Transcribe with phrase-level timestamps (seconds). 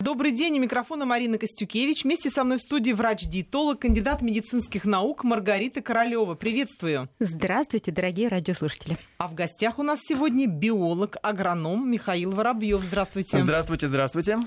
[0.00, 2.04] Добрый день, у микрофона Марина Костюкевич.
[2.04, 6.36] Вместе со мной в студии врач-диетолог, кандидат медицинских наук Маргарита Королева.
[6.36, 7.08] Приветствую.
[7.18, 8.96] Здравствуйте, дорогие радиослушатели.
[9.16, 12.80] А в гостях у нас сегодня биолог, агроном Михаил Воробьев.
[12.80, 13.42] Здравствуйте.
[13.42, 14.38] Здравствуйте, здравствуйте.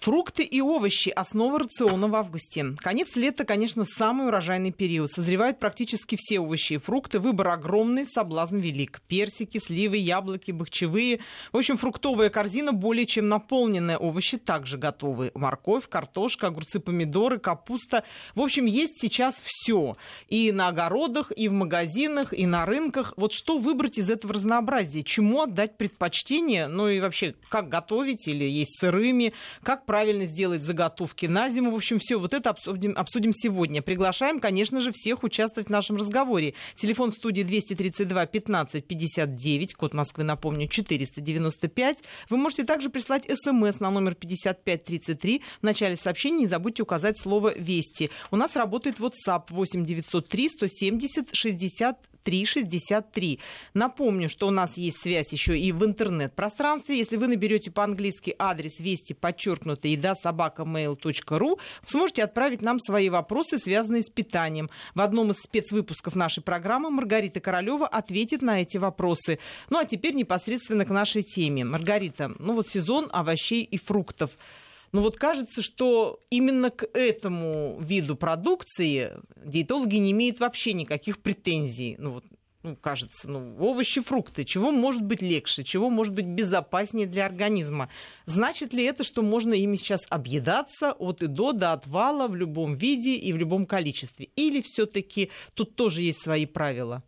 [0.00, 2.74] Фрукты и овощи– основа рациона в августе.
[2.78, 5.10] Конец лета, конечно, самый урожайный период.
[5.10, 7.18] Созревают практически все овощи и фрукты.
[7.18, 9.00] Выбор огромный, соблазн велик.
[9.08, 11.20] Персики, сливы, яблоки, бахчевые.
[11.52, 13.96] В общем, фруктовая корзина более чем наполненная.
[13.96, 15.30] Овощи также готовы.
[15.34, 18.04] Морковь, картошка, огурцы, помидоры, капуста.
[18.34, 19.96] В общем, есть сейчас все.
[20.28, 23.14] И на огородах, и в магазинах, и на рынках.
[23.16, 25.02] Вот что выбрать из этого разнообразия?
[25.02, 26.66] Чему отдать предпочтение?
[26.66, 29.32] Ну и вообще, как готовить или есть сырыми?
[29.62, 31.70] Как правильно сделать заготовки на зиму.
[31.70, 33.82] В общем, все вот это обсудим, обсудим сегодня.
[33.82, 36.54] Приглашаем, конечно же, всех участвовать в нашем разговоре.
[36.76, 41.98] Телефон в студии 232 15 59, код Москвы, напомню, 495.
[42.30, 45.42] Вы можете также прислать смс на номер 5533.
[45.60, 48.10] В начале сообщения не забудьте указать слово «Вести».
[48.30, 53.38] У нас работает WhatsApp 8 903 170 60 363.
[53.74, 56.98] Напомню, что у нас есть связь еще и в интернет-пространстве.
[56.98, 63.58] Если вы наберете по-английски адрес вести подчеркнуто еда собака mail.ru, сможете отправить нам свои вопросы,
[63.58, 64.70] связанные с питанием.
[64.94, 69.38] В одном из спецвыпусков нашей программы Маргарита Королева ответит на эти вопросы.
[69.70, 71.64] Ну а теперь непосредственно к нашей теме.
[71.64, 74.30] Маргарита, ну вот сезон овощей и фруктов.
[74.94, 79.10] Но вот кажется, что именно к этому виду продукции
[79.44, 81.96] диетологи не имеют вообще никаких претензий.
[81.98, 82.24] Ну, вот,
[82.62, 87.88] ну, кажется, ну, овощи, фрукты, чего может быть легче, чего может быть безопаснее для организма.
[88.26, 92.76] Значит ли это, что можно ими сейчас объедаться от и до, до отвала в любом
[92.76, 94.28] виде и в любом количестве?
[94.36, 97.02] Или все-таки тут тоже есть свои правила?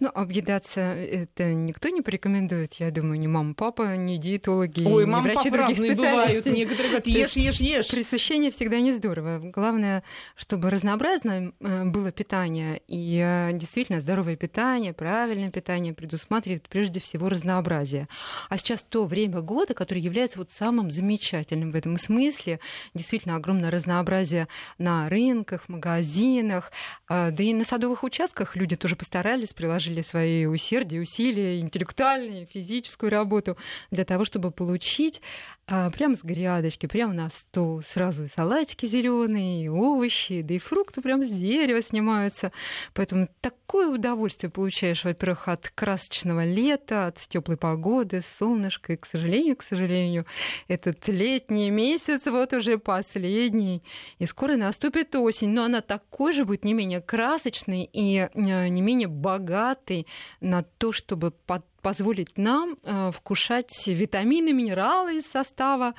[0.00, 5.10] Ну, объедаться это никто не порекомендует, я думаю, ни мама, папа, ни диетологи, Ой, ни
[5.10, 6.10] врачи других специальностей.
[6.10, 6.46] бывают.
[6.46, 7.88] Некоторые говорят, ешь, ешь, ешь.
[7.88, 9.40] Пресыщение всегда не здорово.
[9.42, 10.02] Главное,
[10.36, 17.28] чтобы разнообразное э, было питание, и э, действительно здоровое питание, правильное питание предусматривает прежде всего
[17.28, 18.08] разнообразие.
[18.48, 22.60] А сейчас то время года, которое является вот самым замечательным в этом смысле,
[22.94, 24.48] действительно огромное разнообразие
[24.78, 26.72] на рынках, магазинах,
[27.08, 33.10] э, да и на садовых участках люди тоже постарались приложили свои усердия, усилия, интеллектуальные, физическую
[33.10, 33.56] работу
[33.90, 35.22] для того, чтобы получить
[35.66, 40.58] а, прямо с грядочки, прямо на стол сразу и салатики зеленые, и овощи, да и
[40.58, 42.52] фрукты прямо с дерева снимаются.
[42.92, 48.92] Поэтому такое удовольствие получаешь, во-первых, от красочного лета, от теплой погоды, солнышка.
[48.92, 50.26] И, к сожалению, к сожалению,
[50.68, 53.82] этот летний месяц вот уже последний.
[54.18, 58.82] И скоро наступит осень, но она такой же будет не менее красочной и а, не
[58.82, 60.06] менее богатый
[60.40, 65.92] на то, чтобы под позволить нам э, вкушать витамины, минералы из состава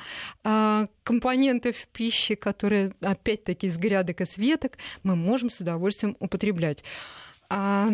[0.44, 6.84] э, компонентов пищи, которые, опять-таки, из грядок и светок мы можем с удовольствием употреблять.
[7.48, 7.88] А,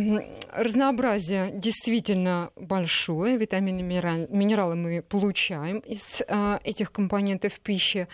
[0.54, 3.36] разнообразие действительно большое.
[3.38, 8.08] Витамины, минералы мы получаем из а, этих компонентов пищи.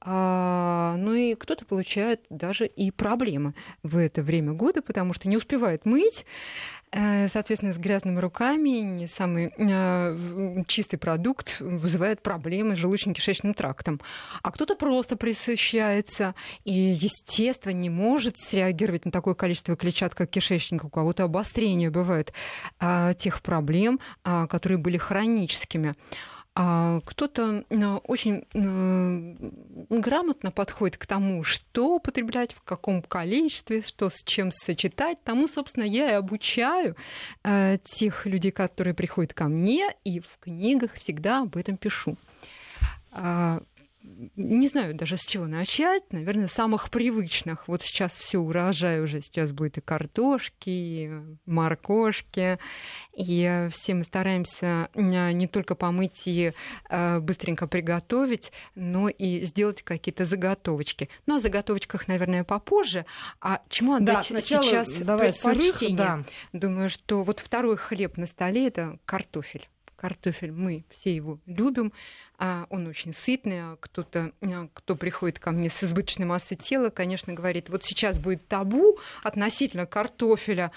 [0.00, 5.36] А, ну и кто-то получает даже и проблемы в это время года, потому что не
[5.36, 6.24] успевает мыть,
[6.92, 14.00] соответственно, с грязными руками, не самый э, чистый продукт вызывает проблемы с желудочно-кишечным трактом.
[14.42, 16.34] А кто-то просто присыщается
[16.64, 20.84] и, естественно, не может среагировать на такое количество клетчатки, как кишечник.
[20.84, 22.32] У кого-то обострение бывает
[22.78, 25.94] а, тех проблем, которые были хроническими.
[26.54, 29.34] А кто-то э, очень э,
[29.88, 35.22] грамотно подходит к тому, что употреблять, в каком количестве, что с чем сочетать.
[35.22, 36.96] Тому, собственно, я и обучаю
[37.44, 42.16] э, тех людей, которые приходят ко мне, и в книгах всегда об этом пишу.
[44.02, 44.06] А,
[44.36, 47.68] не знаю даже с чего начать, наверное, самых привычных.
[47.68, 51.10] Вот сейчас все урожай уже, сейчас будет и картошки, и
[51.46, 52.58] моркошки,
[53.16, 56.52] и все мы стараемся не только помыть и
[56.88, 61.08] э, быстренько приготовить, но и сделать какие-то заготовочки.
[61.26, 63.04] Ну, о заготовочках, наверное, попозже.
[63.40, 65.78] А чему отдать да, сейчас давай предпочтение?
[65.78, 66.24] Сырых, да.
[66.52, 69.68] Думаю, что вот второй хлеб на столе– это картофель.
[70.00, 71.92] Картофель мы все его любим,
[72.38, 73.60] а он очень сытный.
[73.60, 78.18] А кто-то, а, кто приходит ко мне с избыточной массой тела, конечно, говорит, вот сейчас
[78.18, 80.72] будет табу относительно картофеля,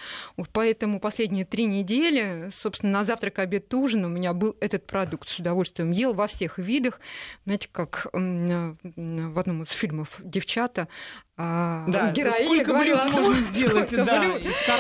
[0.52, 5.30] поэтому последние три недели, собственно, на завтрак, обед, ужин у меня был этот продукт.
[5.30, 7.00] С удовольствием ел во всех видах.
[7.46, 10.90] Знаете, как в одном из фильмов девчата
[11.36, 14.38] а, да, героиня сколько говорила, блюд можно сделать, да,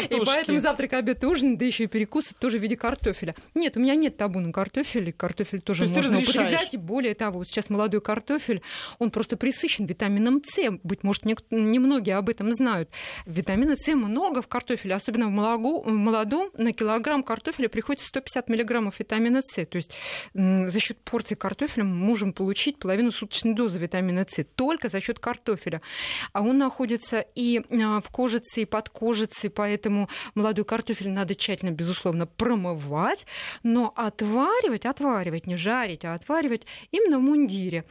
[0.08, 3.34] И поэтому завтрак, обед, ужин, да еще и перекус тоже в виде картофеля.
[3.56, 6.76] Нет, у меня нет табу на картофель, картофель тоже можно употреблять.
[6.76, 8.62] И более того, сейчас молодой картофель,
[9.00, 10.70] он просто присыщен витамином С.
[10.84, 12.90] Быть может, немногие об этом знают.
[13.26, 16.52] Витамина С много в картофеле, особенно в, молоко, в молодом.
[16.56, 19.66] На килограмм картофеля приходится 150 миллиграммов витамина С.
[19.66, 19.92] То есть
[20.36, 25.18] за счет порции картофеля мы можем получить половину суточной дозы витамина С только за счет
[25.18, 25.82] картофеля.
[26.32, 31.72] А он находится и а, в кожице, и под кожицей, поэтому молодой картофель надо тщательно,
[31.72, 33.26] безусловно, промывать,
[33.64, 37.86] но отваривать, отваривать, не жарить, а отваривать именно в мундире.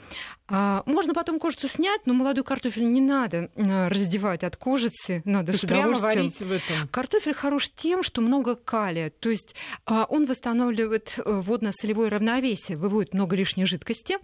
[0.53, 5.57] А, можно потом кожицу снять, но молодой картофель не надо а, раздевать от кожицы, надо
[5.57, 6.31] с удовольствием.
[6.31, 6.89] в этом.
[6.91, 9.55] Картофель хорош тем, что много калия, то есть
[9.87, 14.19] а, он восстанавливает э, водно-солевое равновесие, выводит много лишней жидкости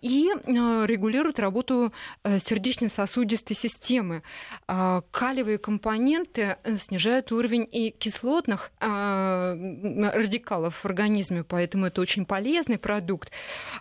[0.00, 1.92] и регулирует работу
[2.24, 4.22] э, сердечно-сосудистой системы.
[4.66, 13.30] Калиевые компоненты э, снижают уровень и кислотных радикалов в организме, поэтому это очень полезный продукт.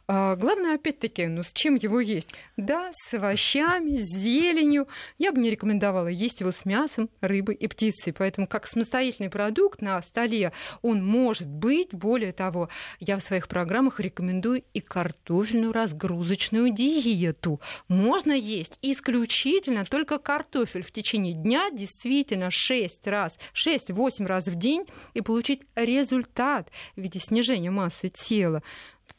[0.07, 2.31] Главное, опять-таки, ну с чем его есть?
[2.57, 4.87] Да, с овощами, с зеленью.
[5.19, 8.11] Я бы не рекомендовала есть его с мясом, рыбой и птицей.
[8.11, 10.51] Поэтому как самостоятельный продукт на столе
[10.81, 11.93] он может быть.
[11.93, 12.69] Более того,
[12.99, 17.61] я в своих программах рекомендую и картофельную разгрузочную диету.
[17.87, 24.85] Можно есть исключительно только картофель в течение дня, действительно 6 раз, 6-8 раз в день
[25.13, 28.63] и получить результат в виде снижения массы тела.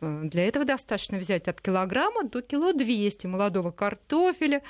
[0.00, 4.62] Э, для этого достаточно взять от килограмма до кило 200 молодого картофеля,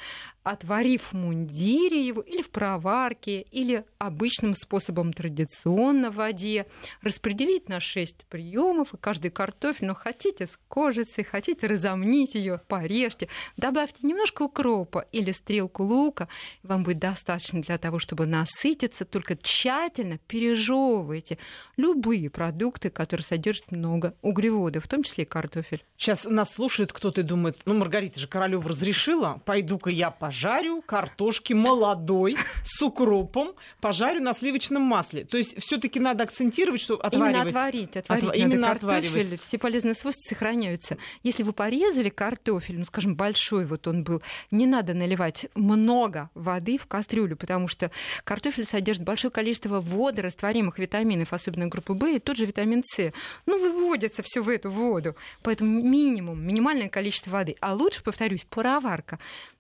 [0.48, 6.66] отварив в мундире его или в проварке, или обычным способом традиционно в воде,
[7.02, 13.28] распределить на 6 приемов, и каждый картофель, ну, хотите с кожицей, хотите разомнить ее, порежьте,
[13.56, 16.28] добавьте немножко укропа или стрелку лука,
[16.62, 21.38] вам будет достаточно для того, чтобы насытиться, только тщательно пережевывайте
[21.76, 25.84] любые продукты, которые содержат много углеводов, в том числе и картофель.
[25.96, 31.52] Сейчас нас слушает кто-то и думает, ну, Маргарита же Королева разрешила, пойду-ка я пожарю картошки
[31.52, 35.24] молодой с укропом, пожарю на сливочном масле.
[35.24, 37.34] То есть все таки надо акцентировать, что отваривать.
[37.34, 38.36] Именно отварить, отварить Отва...
[38.36, 39.40] Именно картофель, отваривать.
[39.40, 40.96] все полезные свойства сохраняются.
[41.24, 46.78] Если вы порезали картофель, ну, скажем, большой вот он был, не надо наливать много воды
[46.78, 47.90] в кастрюлю, потому что
[48.22, 53.12] картофель содержит большое количество водорастворимых витаминов, особенно группы В, и тот же витамин С.
[53.46, 55.16] Ну, выводится все в эту воду.
[55.42, 57.56] Поэтому минимум, минимальное количество воды.
[57.60, 59.18] А лучше, повторюсь, пароварка.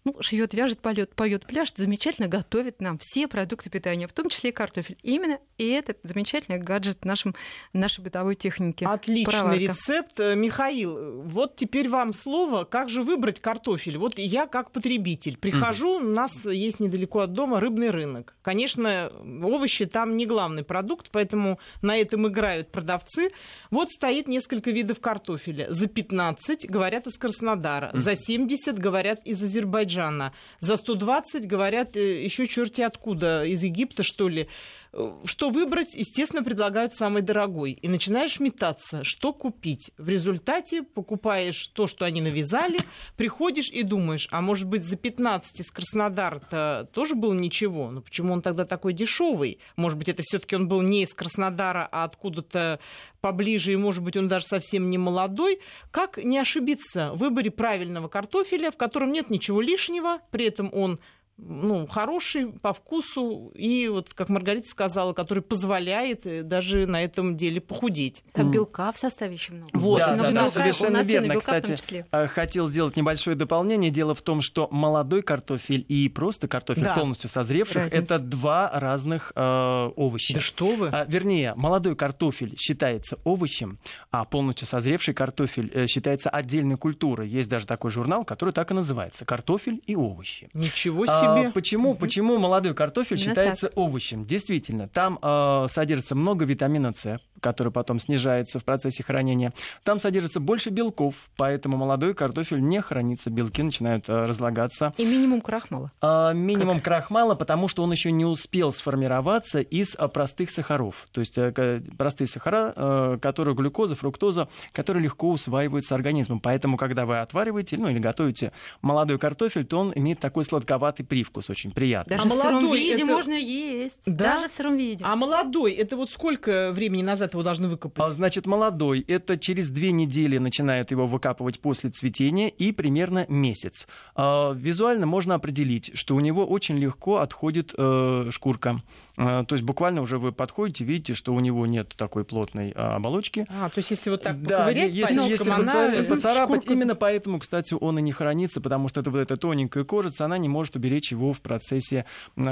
[0.08, 4.50] Ну, шьет, вяжет, поет, поет, пляж, замечательно готовит нам все продукты питания, в том числе
[4.50, 4.96] и картофель.
[5.02, 7.34] Именно и этот замечательный гаджет нашим,
[7.74, 8.84] нашей бытовой техники.
[8.84, 9.60] Отличный пароварка.
[9.60, 10.18] рецепт.
[10.18, 13.98] Э, Михаил, вот теперь вам слово, как же выбрать картофель?
[13.98, 16.06] Вот я как потребитель прихожу, mm.
[16.06, 18.34] у нас есть недалеко от дома рыбный рынок.
[18.40, 19.12] Конечно,
[19.42, 23.28] овощи там не главный продукт, поэтому на этом играют продавцы.
[23.70, 25.66] Вот стоит несколько видов картофеля.
[25.70, 27.98] За 15 говорят из Краснодара, mm.
[27.98, 30.32] за 70 говорят из Азербайджана Азербайджана.
[30.60, 34.48] За 120 говорят э, еще черти откуда, из Египта, что ли.
[34.92, 37.72] Э, что выбрать, естественно, предлагают самый дорогой.
[37.72, 39.90] И начинаешь метаться, что купить.
[39.98, 42.80] В результате покупаешь то, что они навязали,
[43.16, 47.90] приходишь и думаешь, а может быть за 15 из Краснодара-то тоже было ничего.
[47.90, 49.58] Но почему он тогда такой дешевый?
[49.76, 52.80] Может быть, это все-таки он был не из Краснодара, а откуда-то
[53.20, 55.60] поближе, и, может быть, он даже совсем не молодой.
[55.90, 61.00] Как не ошибиться в выборе правильного картофеля, в котором нет ничего лишнего, при этом он
[61.38, 67.36] ну, хороший по вкусу и, вот, как Маргарита сказала, который позволяет э, даже на этом
[67.36, 68.24] деле похудеть.
[68.32, 69.70] Там белка в составе еще много.
[69.72, 71.36] Вот, да, да, да, совершенно верно.
[71.36, 73.90] Кстати, э, хотел сделать небольшое дополнение.
[73.90, 76.94] Дело в том, что молодой картофель и просто картофель да.
[76.94, 77.96] полностью созревших Разница.
[77.96, 80.34] это два разных э, овоща.
[80.34, 80.88] Да что вы?
[80.88, 83.78] А, вернее, молодой картофель считается овощем,
[84.10, 87.28] а полностью созревший картофель э, считается отдельной культурой.
[87.28, 90.50] Есть даже такой журнал, который так и называется «Картофель и овощи».
[90.52, 91.27] Ничего себе!
[91.36, 91.48] Себе.
[91.48, 93.78] А, почему, почему молодой картофель Именно считается так.
[93.78, 94.24] овощем?
[94.24, 99.52] Действительно, там э, содержится много витамина С, который потом снижается в процессе хранения.
[99.84, 104.94] Там содержится больше белков, поэтому молодой картофель не хранится, белки начинают э, разлагаться.
[104.96, 105.92] И минимум крахмала.
[106.02, 106.84] Э, минимум как?
[106.84, 111.06] крахмала, потому что он еще не успел сформироваться из простых сахаров.
[111.12, 116.40] То есть э, простые сахара, э, которые глюкоза, фруктоза, которые легко усваиваются организмом.
[116.40, 121.17] Поэтому, когда вы отвариваете, ну или готовите молодой картофель, то он имеет такой сладковатый привкус,
[121.50, 122.16] очень приятный.
[122.16, 123.06] Даже а в сыром виде это...
[123.06, 124.00] можно есть.
[124.06, 124.36] Да?
[124.36, 125.04] Даже в сыром виде.
[125.04, 128.04] А молодой, это вот сколько времени назад его должны выкопать?
[128.04, 129.00] А, значит, молодой.
[129.08, 133.86] Это через две недели начинают его выкапывать после цветения и примерно месяц.
[134.14, 138.82] А, визуально можно определить, что у него очень легко отходит э, шкурка.
[139.20, 142.96] А, то есть буквально уже вы подходите, видите, что у него нет такой плотной а,
[142.96, 143.46] оболочки.
[143.48, 146.04] А, то есть если вот так да, если, по если она...
[146.08, 146.72] поцарапать, шкурка...
[146.72, 150.38] именно поэтому, кстати, он и не хранится, потому что это вот эта тоненькая кожица, она
[150.38, 152.04] не может уберечь его в процессе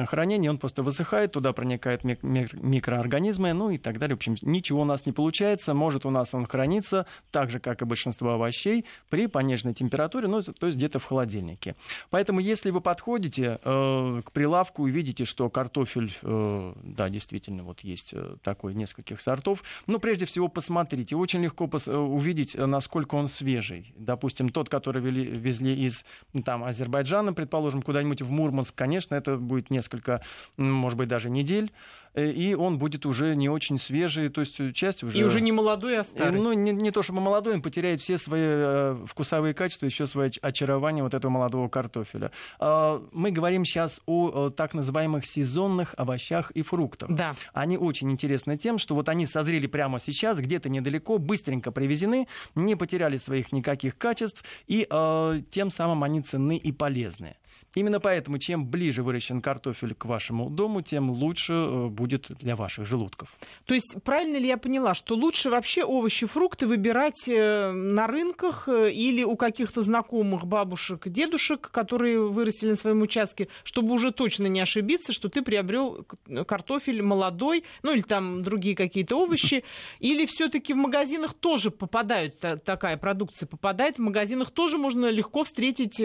[0.07, 4.17] хранения, он просто высыхает, туда проникают микроорганизмы, ну и так далее.
[4.17, 7.83] В общем, ничего у нас не получается, может у нас он хранится так же, как
[7.83, 11.77] и большинство овощей, при пониженной температуре, ну, то есть где-то в холодильнике.
[12.11, 17.81] Поэтому если вы подходите э, к прилавку и видите, что картофель э, да, действительно, вот
[17.81, 19.63] есть э, такой нескольких сортов.
[19.87, 21.17] Но прежде всего посмотрите.
[21.17, 23.93] Очень легко пос- э, увидеть, э, насколько он свежий.
[23.97, 26.05] Допустим, тот, который вели, везли из
[26.45, 30.23] там, Азербайджана, предположим, куда-нибудь в Мурманск, конечно, это будет несколько,
[30.57, 31.73] может быть, даже недель.
[32.17, 35.17] Э, и он будет уже не очень свежий, то есть часть уже...
[35.19, 36.41] И уже не молодой, а старый.
[36.41, 40.33] Ну, не, не то чтобы молодой, он потеряет все свои э, вкусовые качества, еще свое
[40.41, 42.33] очарование вот этого молодого картофеля.
[42.59, 47.11] Э, мы говорим сейчас о, так называемых сезонных овощах и фруктах.
[47.11, 47.37] Да.
[47.53, 52.77] Они очень интересны тем, что вот они созрели прямо сейчас, где-то недалеко, быстренько привезены, не
[52.77, 57.37] потеряли своих никаких качеств, и э, тем самым они ценны и полезны.
[57.77, 62.87] Именно поэтому, чем ближе выращен картофель к вашему дому, тем лучше э, будет для ваших
[62.87, 63.29] желудков.
[63.67, 68.67] То есть правильно ли я поняла, что лучше вообще овощи, фрукты выбирать э, на рынках
[68.67, 74.47] э, или у каких-то знакомых бабушек, дедушек, которые вырастили на своем участке, чтобы уже точно
[74.47, 76.07] не ошибиться, что ты приобрел
[76.47, 79.65] картофель молодой, ну или там другие какие-то овощи,
[80.01, 86.03] или все-таки в магазинах тоже попадают такая продукция, попадает в магазинах тоже можно легко встретить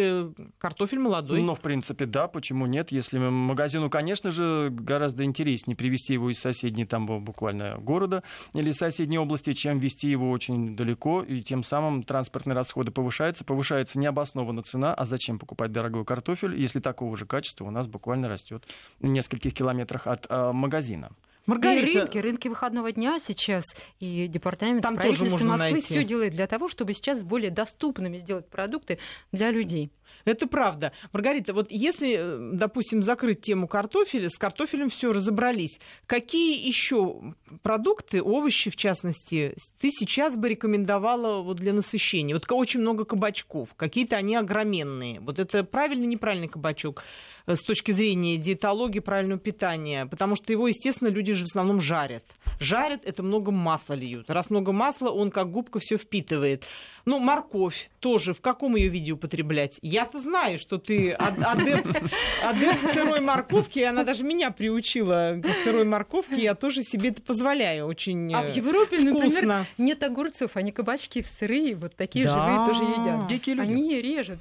[0.57, 1.41] картофель молодой.
[1.41, 2.91] Но в принципе, да, почему нет?
[2.91, 8.23] Если магазину, конечно же, гораздо интереснее привезти его из соседней там буквально города
[8.55, 13.99] или соседней области, чем вести его очень далеко, и тем самым транспортные расходы повышаются, повышается
[13.99, 18.63] необоснованно цена, а зачем покупать дорогой картофель, если такого же качества у нас буквально растет
[18.99, 21.11] в нескольких километрах от а, магазина.
[21.45, 21.87] Маргарита...
[21.87, 23.63] И рынки, рынки выходного дня сейчас,
[23.99, 28.99] и департамент Там правительства Москвы все делает для того, чтобы сейчас более доступными сделать продукты
[29.31, 29.91] для людей.
[30.25, 30.91] Это правда.
[31.13, 35.79] Маргарита, вот если, э, допустим, закрыть тему картофеля, с картофелем все разобрались.
[36.05, 37.33] Какие еще
[37.63, 42.35] продукты, овощи в частности, ты сейчас бы рекомендовала вот для насыщения?
[42.35, 45.19] Вот очень много кабачков, какие-то они огроменные.
[45.19, 47.03] Вот это правильный, неправильный кабачок
[47.47, 50.05] с точки зрения диетологии, правильного питания?
[50.05, 52.23] Потому что его, естественно, люди же в основном жарят.
[52.59, 54.29] Жарят, это много масла льют.
[54.29, 56.65] Раз много масла, он как губка все впитывает.
[57.05, 58.33] Ну, морковь тоже.
[58.33, 59.79] В каком ее виде употреблять?
[59.81, 61.87] Я-то знаю, что ты адепт,
[62.43, 63.79] адепт сырой морковки.
[63.79, 66.35] Она даже меня приучила к сырой морковке.
[66.35, 67.87] Я тоже себе это позволяю.
[67.87, 69.11] Очень А в Европе, вкусно.
[69.11, 72.33] например, нет огурцов, они кабачки в сырые, вот такие да.
[72.33, 73.27] живые тоже едят.
[73.27, 73.71] Дикие люди.
[73.71, 74.39] Они режут.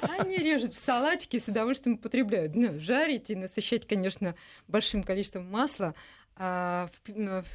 [0.00, 1.64] Они режут в салатики с удовольствием
[1.94, 2.54] употребляют.
[2.54, 4.34] Ну, жарить и насыщать, конечно,
[4.68, 5.94] большим количеством масла
[6.36, 6.88] а,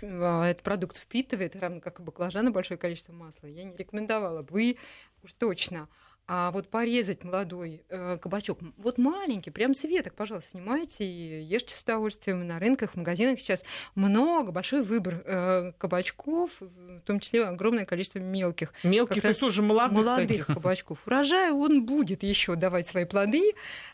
[0.01, 4.77] а, этот продукт впитывает, равно как и баклажаны, большое количество масла, я не рекомендовала бы
[5.23, 5.89] уж точно.
[6.31, 11.73] А вот порезать молодой э, кабачок, вот маленький, прям с веток, пожалуйста, снимайте и ешьте
[11.73, 12.45] с удовольствием.
[12.45, 13.63] На рынках, в магазинах сейчас
[13.95, 18.73] много, большой выбор э, кабачков, в том числе огромное количество мелких.
[18.83, 20.45] Мелких и тоже молодых Молодых таких.
[20.45, 20.99] кабачков.
[21.07, 23.53] Урожай он будет еще давать свои плоды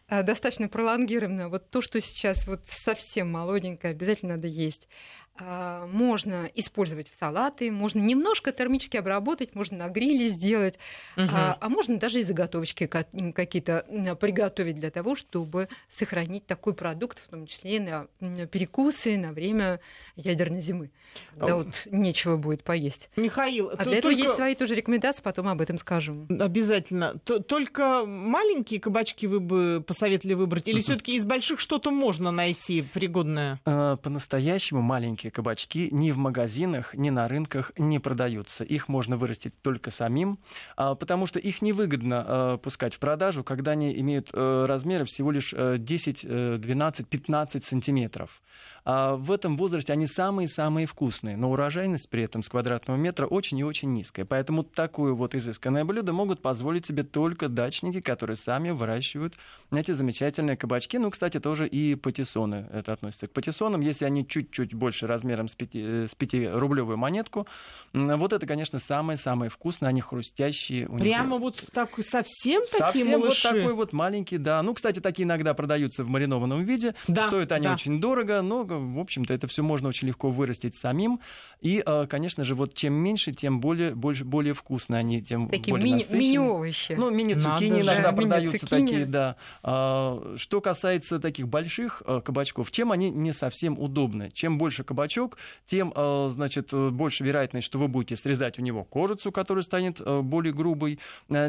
[0.10, 1.48] э, достаточно пролонгированно.
[1.48, 4.90] Вот то, что сейчас вот совсем молоденькое, обязательно надо есть.
[5.38, 10.80] А, можно использовать в салаты, можно немножко термически обработать, можно на гриле сделать,
[11.18, 11.28] угу.
[11.30, 13.86] а, а можно даже и заготовочки какие-то
[14.20, 19.82] приготовить для того, чтобы сохранить такой продукт, в том числе на перекусы на время
[20.16, 20.92] ядерной зимы,
[21.32, 21.56] когда а...
[21.58, 23.10] вот нечего будет поесть.
[23.18, 24.24] Михаил, а для этого только...
[24.24, 26.28] есть свои тоже рекомендации, потом об этом скажем.
[26.30, 27.20] Обязательно.
[27.20, 33.60] Только маленькие кабачки вы бы посоветовали выбрать, или все-таки из больших что-то можно найти пригодное?
[33.66, 38.64] А, по-настоящему маленькие маленькие кабачки ни в магазинах, ни на рынках не продаются.
[38.64, 40.38] Их можно вырастить только самим,
[40.78, 45.32] а, потому что их невыгодно а, пускать в продажу, когда они имеют э, размеры всего
[45.32, 48.42] лишь 10, 12, 15 сантиметров.
[48.86, 53.58] А в этом возрасте они самые-самые вкусные, но урожайность при этом с квадратного метра очень
[53.58, 54.26] и очень низкая.
[54.26, 59.34] Поэтому такое вот изысканное блюдо могут позволить себе только дачники, которые сами выращивают
[59.74, 61.00] эти замечательные кабачки.
[61.00, 63.82] Ну, кстати, тоже и патиссоны это относится к патиссонам.
[63.82, 67.48] Если они чуть-чуть больше размером с 5, э, 5-рублевую монетку,
[67.94, 70.88] вот это, конечно, самые-самые вкусные, они хрустящие.
[70.88, 73.48] Прямо вот так, совсем такие Совсем малыши?
[73.48, 74.62] вот такой вот маленький, да.
[74.62, 76.94] Ну, кстати, такие иногда продаются в маринованном виде.
[77.08, 77.74] Да, Стоят они да.
[77.74, 81.20] очень дорого, но в общем-то, это все можно очень легко вырастить самим.
[81.62, 85.72] И, э, конечно же, вот чем меньше, тем более, больше, более вкусно они, тем такие
[85.72, 86.94] более мини, мини-овощи.
[86.94, 88.16] Ну, мини-цукини иногда же.
[88.16, 89.36] продаются мини такие, да.
[89.64, 94.32] А, что касается таких больших э, кабачков, чем они не совсем удобны?
[94.32, 99.32] Чем больше кабачок, тем, э, значит, больше вероятность, что вы будете срезать у него кожицу,
[99.32, 101.00] которая станет более грубой,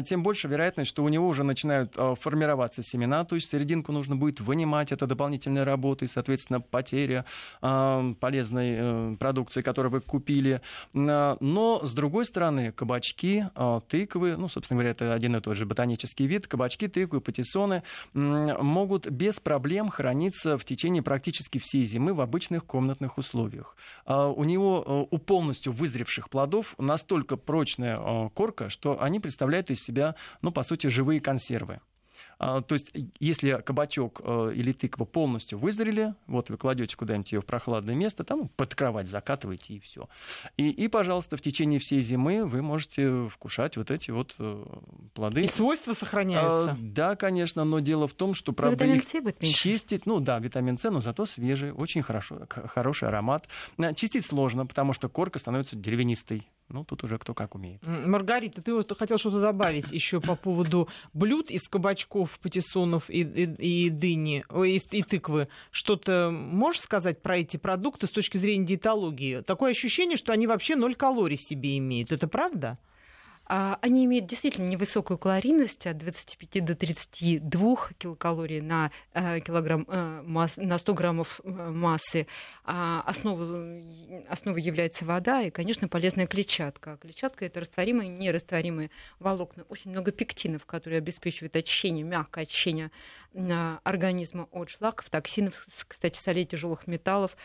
[0.05, 4.39] тем больше вероятность, что у него уже начинают формироваться семена, то есть серединку нужно будет
[4.39, 7.16] вынимать, это дополнительная работа, и, соответственно, потеря
[7.61, 10.61] полезной продукции, которую вы купили.
[10.93, 13.45] Но, с другой стороны, кабачки,
[13.87, 17.83] тыквы, ну, собственно говоря, это один и тот же ботанический вид, кабачки, тыквы, патиссоны
[18.13, 23.75] могут без проблем храниться в течение практически всей зимы в обычных комнатных условиях.
[24.05, 30.51] У него, у полностью вызревших плодов, настолько прочная корка, что они представляют из себя, ну,
[30.51, 31.79] по сути, живые консервы.
[32.39, 37.41] А, то есть, если кабачок э, или тыква полностью вызрели, вот вы кладете куда-нибудь ее
[37.41, 40.07] в прохладное место, там под кровать закатываете и все.
[40.55, 44.65] И, и, пожалуйста, в течение всей зимы вы можете вкушать вот эти вот э,
[45.13, 45.43] плоды.
[45.43, 46.71] И свойства сохраняются.
[46.71, 49.03] А, да, конечно, но дело в том, что правда их
[49.41, 53.47] чистить, ну да, витамин С, но зато свежий, очень хорошо, хороший аромат.
[53.95, 56.47] Чистить сложно, потому что корка становится деревянистой.
[56.69, 57.81] Ну, тут уже кто как умеет.
[57.85, 63.85] Маргарита, ты вот хотел что-то добавить еще по поводу блюд из кабачков, патиссонов и, и,
[63.85, 65.47] и дыни, и, и тыквы.
[65.71, 69.41] Что-то можешь сказать про эти продукты с точки зрения диетологии?
[69.41, 72.11] Такое ощущение, что они вообще ноль калорий в себе имеют.
[72.11, 72.77] Это правда?
[73.49, 80.47] А, они имеют действительно невысокую калорийность от 25 до 32 килокалорий на, э, килограмм, э,
[80.57, 82.27] на 100 граммов э, массы.
[82.65, 86.97] А основой, основой является вода и, конечно, полезная клетчатка.
[86.97, 89.63] Клетчатка– это растворимые и нерастворимые волокна.
[89.69, 92.91] Очень много пектинов, которые обеспечивают очищение, мягкое очищение
[93.83, 97.37] организма от шлаков, токсинов, кстати, солей тяжелых металлов.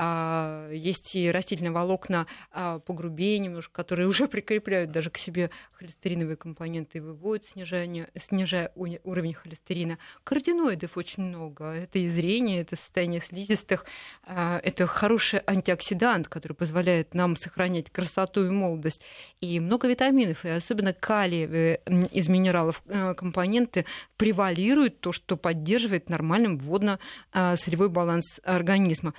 [0.00, 6.36] А, есть и растительные волокна а, погрубее немножко, которые уже прикрепляют даже к себе холестериновые
[6.36, 9.98] компоненты и выводят, снижая, снижая уровень холестерина.
[10.22, 11.64] Каротиноидов очень много.
[11.64, 13.84] Это и зрение, это состояние слизистых.
[14.22, 19.00] А, это хороший антиоксидант, который позволяет нам сохранять красоту и молодость.
[19.40, 21.80] И много витаминов, и особенно калиевые
[22.12, 22.82] из минералов
[23.16, 23.84] компоненты
[24.16, 29.12] превалируют то, что поддерживает нормальный водно-сырьевой баланс организма.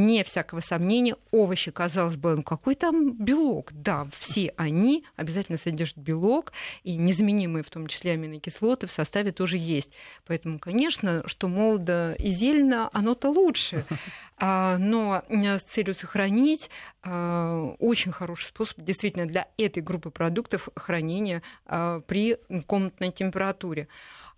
[0.00, 3.70] Вне всякого сомнения, овощи, казалось бы, ну какой там белок?
[3.74, 9.58] Да, все они обязательно содержат белок, и незаменимые, в том числе аминокислоты, в составе тоже
[9.58, 9.90] есть.
[10.26, 13.84] Поэтому, конечно, что молодо и зелено, оно-то лучше.
[14.42, 16.70] А, но э, с целью сохранить
[17.02, 23.88] а, очень хороший способ действительно для этой группы продуктов хранения а, при комнатной температуре.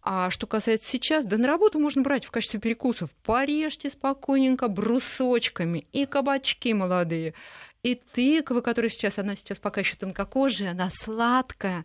[0.04, 3.10] А что касается сейчас, да на работу можно брать в качестве перекусов.
[3.22, 7.34] Порежьте спокойненько брусочками и кабачки молодые,
[7.84, 11.84] и тыквы, которая сейчас, она сейчас пока еще тонкокожая, она сладкая,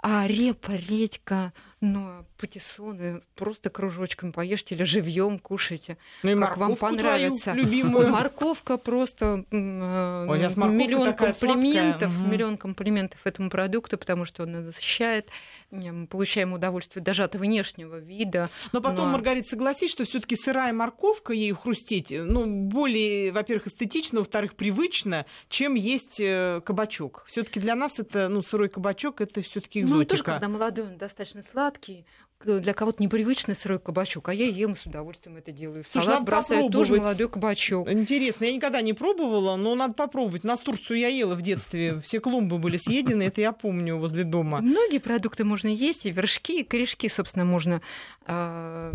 [0.00, 1.52] а репа, редька,
[1.84, 7.52] ну, патиссоны просто кружочками поешьте или живьем кушайте, ну, и как вам понравится.
[7.52, 8.08] Любимую.
[8.08, 12.28] Морковка просто Ой, миллион комплиментов, угу.
[12.28, 15.28] миллион комплиментов этому продукту, потому что он насыщает,
[15.70, 18.48] мы получаем удовольствие даже от внешнего вида.
[18.72, 19.12] Но потом, но...
[19.12, 25.74] Маргарита, согласись, что все-таки сырая морковка ей хрустеть, ну, более, во-первых, эстетично, во-вторых, привычно, чем
[25.74, 27.24] есть э, кабачок.
[27.26, 29.98] Все-таки для нас это, ну, сырой кабачок, это все-таки экзотика.
[29.98, 32.04] Ну, тоже, когда молодой, он достаточно сладкий, палатки
[32.44, 35.84] для кого-то непривычный сырой кабачок, а я ем с удовольствием это делаю.
[35.84, 37.90] В Слушай, салат бросаю тоже молодой кабачок.
[37.90, 40.44] Интересно, я никогда не пробовала, но надо попробовать.
[40.44, 42.00] Нас Турцию я ела в детстве.
[42.00, 44.60] Все клумбы были съедены, это я помню возле дома.
[44.60, 47.80] Многие продукты можно есть, и вершки, и корешки, собственно, можно
[48.26, 48.92] э,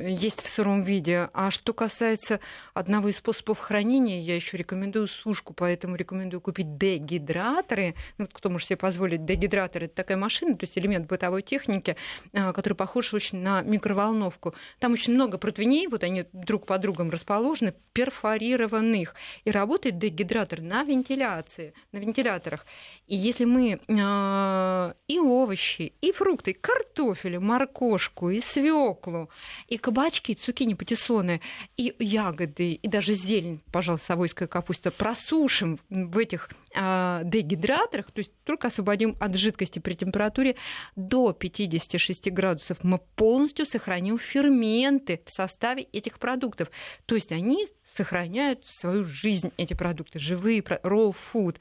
[0.00, 1.28] есть в сыром виде.
[1.32, 2.40] А что касается
[2.74, 7.94] одного из способов хранения, я еще рекомендую сушку, поэтому рекомендую купить дегидраторы.
[8.18, 9.84] Ну, кто может себе позволить дегидратор?
[9.84, 11.96] Это такая машина, то есть элемент бытовой техники,
[12.32, 14.54] э, который похож очень на микроволновку.
[14.78, 19.14] Там очень много противней, вот они друг по другу расположены, перфорированных.
[19.44, 22.66] И работает дегидратор на вентиляции, на вентиляторах.
[23.08, 29.28] И если мы э, и овощи, и фрукты, и картофель, и моркошку, и свеклу,
[29.68, 31.40] и кабачки, и цукини, патиссоны,
[31.76, 38.68] и ягоды, и даже зелень, пожалуйста, совойская капуста просушим в этих дегидраторах, то есть только
[38.68, 40.56] освободим от жидкости при температуре
[40.96, 46.70] до 56 градусов, мы полностью сохраним ферменты в составе этих продуктов.
[47.06, 51.58] То есть они сохраняют свою жизнь, эти продукты, живые, raw food.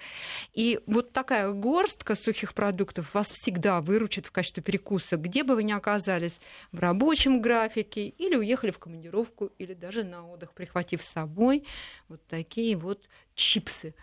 [0.53, 5.63] И вот такая горстка сухих продуктов вас всегда выручит в качестве перекуса, где бы вы
[5.63, 6.39] ни оказались,
[6.71, 11.65] в рабочем графике или уехали в командировку, или даже на отдых, прихватив с собой
[12.07, 13.93] вот такие вот чипсы.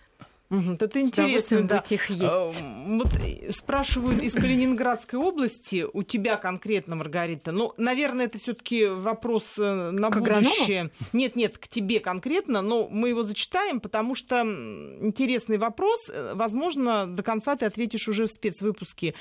[0.50, 1.84] Угу, это интересно, да.
[1.90, 2.62] их есть.
[2.62, 8.87] Вот э, спрашивают из Калининградской области, у тебя конкретно, Маргарита, ну, наверное, это все таки
[8.87, 10.80] вопрос э, на к будущее.
[10.80, 10.90] Агроному?
[11.12, 16.08] Нет, нет, к тебе конкретно, но мы его зачитаем, потому что интересный вопрос.
[16.08, 19.14] Э, возможно, до конца ты ответишь уже в спецвыпуске.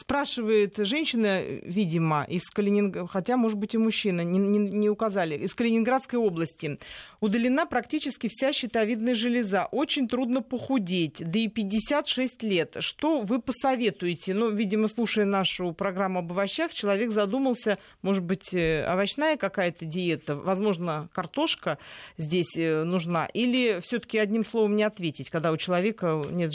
[0.00, 5.54] Спрашивает женщина, видимо, из Калининграда, хотя, может быть, и мужчина, не, не, не указали, из
[5.54, 6.78] Калининградской области.
[7.20, 9.68] Удалена практически вся щитовидная железа.
[9.70, 12.76] Очень трудно похудеть, да и 56 лет.
[12.78, 14.32] Что вы посоветуете?
[14.32, 20.34] Ну, видимо, слушая нашу программу об овощах, человек задумался, может быть, э, овощная какая-то диета,
[20.34, 21.76] возможно, картошка
[22.16, 26.52] здесь э, нужна, или все-таки одним словом не ответить, когда у человека нет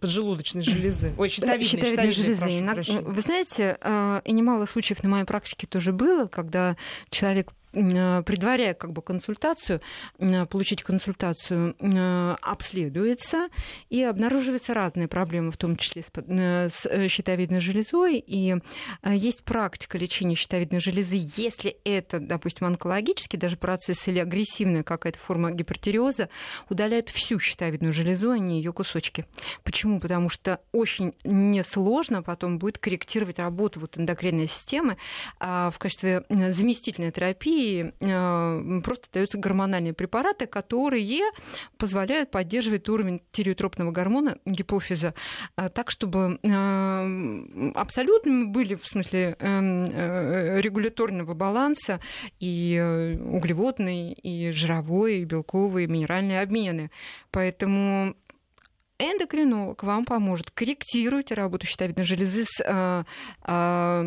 [0.00, 2.45] поджелудочной железы, ой, щитовидной, щитовидной железы
[2.82, 3.00] железы.
[3.02, 6.76] Вы знаете, э, и немало случаев на моей практике тоже было, когда
[7.10, 9.80] человек предваряя как бы консультацию,
[10.18, 13.48] э, получить консультацию, э, обследуется
[13.90, 18.18] и обнаруживаются разные проблемы, в том числе с щитовидной железой.
[18.18, 18.56] И
[19.04, 25.50] есть практика лечения щитовидной железы, если это, допустим, онкологический даже процесс или агрессивная какая-то форма
[25.50, 26.28] гипертиреоза,
[26.70, 29.26] удаляют всю щитовидную железу, а не ее кусочки.
[29.64, 30.00] Почему?
[30.00, 34.96] Потому что очень несложно потом будет корректировать работу вот эндокринной системы
[35.38, 41.22] а в качестве заместительной терапии терапии э, просто даются гормональные препараты, которые
[41.76, 45.14] позволяют поддерживать уровень тиреотропного гормона гипофиза
[45.56, 52.00] э, так, чтобы э, абсолютно были в смысле регуляторного баланса
[52.38, 56.90] и углеводный, и жировой, и белковый, и минеральные обмены.
[57.30, 58.14] Поэтому
[58.98, 60.50] эндокринолог вам поможет.
[60.50, 63.04] корректировать работу щитовидной железы с, а,
[63.42, 64.02] а,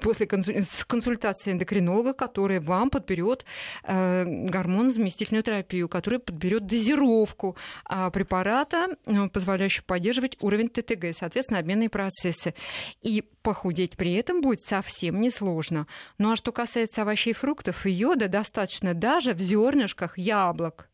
[0.00, 3.44] после консультации эндокринолога, который вам подберет
[3.82, 11.90] а, гормон-заместительную терапию, который подберет дозировку а, препарата, а, позволяющую поддерживать уровень ТТГ, соответственно, обменные
[11.90, 12.54] процессы.
[13.02, 15.86] И похудеть при этом будет совсем несложно.
[16.18, 20.88] Ну а что касается овощей и фруктов, йода достаточно даже в зернышках яблок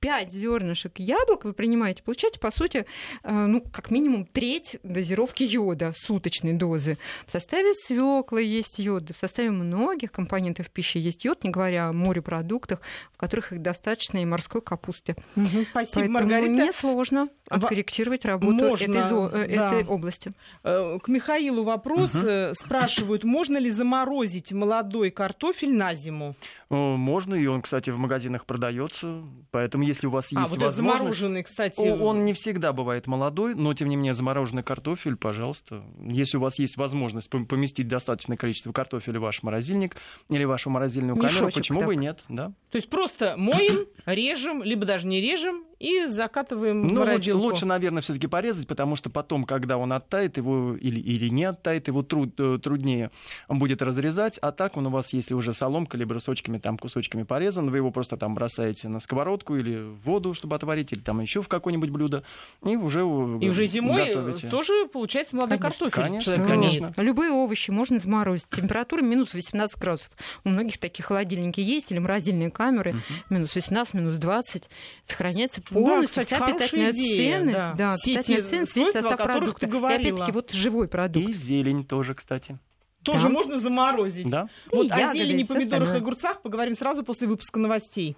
[0.00, 2.86] 5 зернышек яблок вы принимаете, получаете, по сути,
[3.22, 6.98] э, ну, как минимум треть дозировки йода, суточной дозы.
[7.26, 11.92] В составе свеклы есть йод, в составе многих компонентов пищи есть йод, не говоря о
[11.92, 12.80] морепродуктах,
[13.12, 15.16] в которых их достаточно и морской капусте.
[15.36, 16.66] Угу, спасибо, Поэтому Маргарита.
[16.66, 19.28] несложно откорректировать работу можно, этой, зо...
[19.28, 19.72] Э, да.
[19.72, 20.32] этой области.
[20.62, 22.14] Э, к Михаилу вопрос.
[22.14, 22.54] Угу.
[22.54, 26.34] Спрашивают, можно ли заморозить молодой картофель на зиму?
[26.70, 29.24] Можно, и он, кстати, в магазинах продается.
[29.50, 30.98] Поэтому если у вас а, есть а, вот возможность...
[30.98, 31.80] замороженный, кстати.
[31.80, 35.82] Он не всегда бывает молодой, но, тем не менее, замороженный картофель, пожалуйста.
[36.00, 39.96] Если у вас есть возможность поместить достаточное количество картофеля в ваш морозильник
[40.28, 41.88] или вашу морозильную камеру, почему так.
[41.88, 42.52] бы и нет, да?
[42.70, 47.42] То есть просто моем, режем, либо даже не режем, и закатываем ну, в морозилку.
[47.42, 51.88] лучше, наверное, все-таки порезать, потому что потом, когда он оттает, его или, или не оттает,
[51.88, 53.10] его труд, э, труднее
[53.48, 54.38] будет разрезать.
[54.42, 57.90] А так он у вас, если уже соломкой или брусочками, там кусочками порезан, вы его
[57.90, 61.88] просто там бросаете на сковородку или в воду, чтобы отварить, или там еще в какое-нибудь
[61.88, 62.24] блюдо,
[62.62, 64.48] и уже И уже зимой готовите.
[64.48, 66.02] тоже получается молодой конечно, картофель.
[66.02, 66.92] Конечно, Человек конечно.
[66.98, 68.48] Любые овощи можно заморозить.
[68.50, 70.12] Температура минус 18 градусов.
[70.44, 72.90] У многих такие холодильники есть или морозильные камеры.
[72.90, 73.00] Угу.
[73.30, 74.68] Минус 18, минус 20.
[75.04, 79.66] Сохраняется полностью да, кстати, вся питательная идея, ценность, да, да питательная ценность, весь состав продукта.
[79.66, 81.28] И опять-таки вот живой продукт.
[81.28, 82.58] И зелень тоже, кстати.
[83.02, 83.28] Тоже да.
[83.30, 84.28] можно заморозить.
[84.30, 84.48] Да.
[84.70, 88.16] Вот и о зелени, помидорах и огурцах поговорим сразу после выпуска новостей.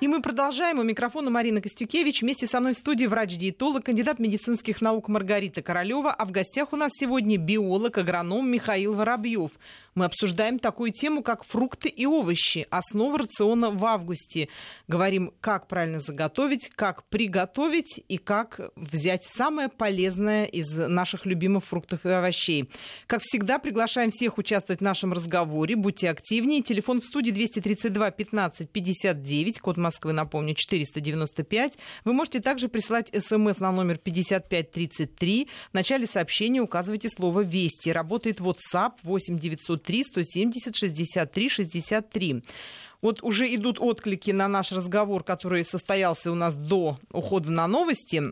[0.00, 0.78] И мы продолжаем.
[0.78, 2.22] У микрофона Марина Костюкевич.
[2.22, 6.12] Вместе со мной в студии врач-диетолог, кандидат медицинских наук Маргарита Королева.
[6.12, 9.50] А в гостях у нас сегодня биолог, агроном Михаил Воробьев.
[9.94, 14.48] Мы обсуждаем такую тему, как фрукты и овощи, основа рациона в августе.
[14.88, 22.06] Говорим, как правильно заготовить, как приготовить и как взять самое полезное из наших любимых фруктов
[22.06, 22.70] и овощей.
[23.06, 25.76] Как всегда, приглашаем всех участвовать в нашем разговоре.
[25.76, 26.62] Будьте активнее.
[26.62, 31.76] Телефон в студии 232 15 59, код Москвы, напомню, 495.
[32.04, 35.48] Вы можете также присылать смс на номер 5533.
[35.70, 37.90] В начале сообщения указывайте слово «Вести».
[37.90, 42.44] Работает WhatsApp 8 900 903 170 63 63.
[43.00, 48.22] Вот уже идут отклики на наш разговор, который состоялся у нас до ухода на новости.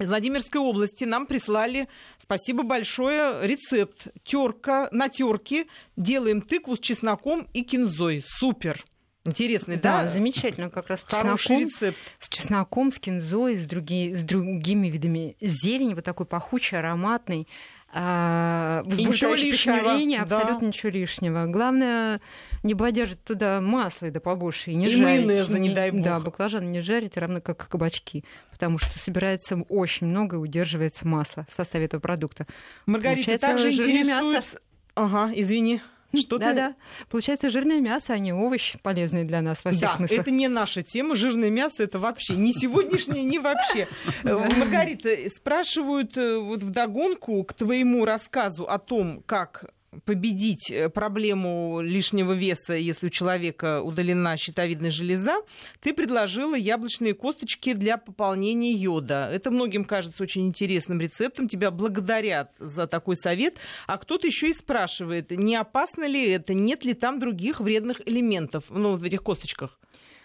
[0.00, 1.86] Из Владимирской области нам прислали,
[2.18, 4.08] спасибо большое, рецепт.
[4.24, 5.66] Терка на терке.
[5.96, 8.24] Делаем тыкву с чесноком и кинзой.
[8.26, 8.84] Супер.
[9.26, 10.02] Интересный, да?
[10.02, 11.98] Да, замечательно, как раз Хороший чесноком, рецепт.
[12.18, 17.46] С чесноком, с кинзой, с, други, с другими видами зелени, вот такой пахучий, ароматный
[17.92, 20.66] а, пищеварение, абсолютно да.
[20.66, 21.46] ничего лишнего.
[21.46, 22.20] Главное,
[22.62, 25.26] не бодяжить туда масло и да побольше, и не и жарить.
[25.26, 26.02] Майонеза, не, не дай бог.
[26.02, 31.46] Да, баклажан не жарить, равно как кабачки, потому что собирается очень много и удерживается масло
[31.48, 32.46] в составе этого продукта.
[32.86, 34.06] Маргарита, Получается, также интересует...
[34.06, 34.60] Мясо.
[34.94, 35.82] Ага, извини.
[36.18, 36.56] Что да, ты...
[36.56, 36.74] да.
[37.08, 40.20] Получается, жирное мясо, а не овощи полезные для нас во всех да, смыслах.
[40.20, 41.14] Это не наша тема.
[41.14, 43.88] Жирное мясо это вообще не сегодняшнее, не вообще.
[44.22, 49.70] Маргарита, спрашивают э, вот вдогонку к твоему рассказу о том, как
[50.04, 55.36] победить э, проблему лишнего веса, если у человека удалена щитовидная железа,
[55.80, 59.28] ты предложила яблочные косточки для пополнения йода.
[59.32, 61.48] Это многим кажется очень интересным рецептом.
[61.48, 63.56] Тебя благодарят за такой совет.
[63.86, 68.64] А кто-то еще и спрашивает, не опасно ли это, нет ли там других вредных элементов
[68.70, 69.78] ну, в этих косточках?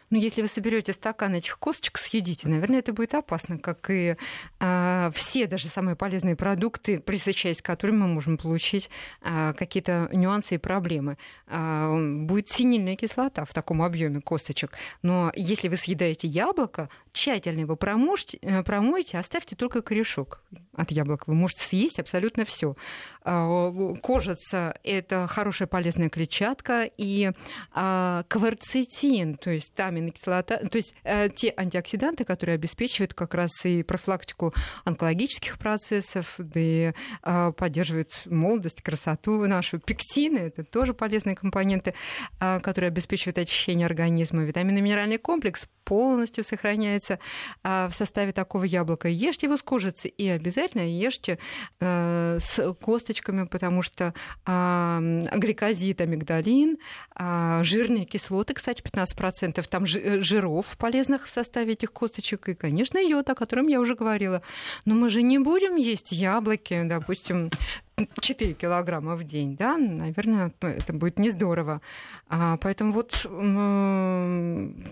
[0.10, 4.18] Ну, если вы соберете стакан этих косточек, съедите, наверное, это будет опасно, как и
[4.60, 8.90] э, все даже самые полезные продукты, присыщаясь к которым мы можем получить
[9.22, 11.18] э, какие-то нюансы и проблемы.
[11.48, 14.72] Э, будет синильная кислота в таком объеме косточек.
[15.02, 21.24] Но если вы съедаете яблоко, тщательно его промойте, э, промойте, оставьте только корешок от яблока.
[21.28, 22.76] Вы можете съесть абсолютно все.
[23.24, 27.32] Э, кожица– это хорошая полезная клетчатка, и
[27.74, 33.52] э, кварцетин, то есть там аминокислота, то есть э, те антиоксиданты, которые обеспечивают как раз
[33.64, 36.92] и профилактику онкологических процессов, да и
[37.24, 39.80] э, поддерживают молодость, красоту нашу.
[39.80, 41.94] Пектины– это тоже полезные компоненты,
[42.40, 44.44] которые обеспечивают очищение организма.
[44.44, 49.08] Витаминно-минеральный комплекс полностью сохраняется э, в составе такого яблока.
[49.08, 51.40] Ешьте его с кожицей и обязательно ешьте
[51.80, 54.14] э, с косточками, потому что
[54.46, 56.78] э, гликозид, амигдалин,
[57.18, 62.98] э, жирные кислоты, кстати, 15%, там Э, жиров полезных в составе этих косточек, и, конечно,
[62.98, 64.42] йод, о котором я уже говорила.
[64.86, 67.50] Но мы же не будем есть яблоки, допустим,
[67.98, 71.82] 4 килограмма в день, да, наверное, это будет не здорово.
[72.28, 73.12] А, поэтому вот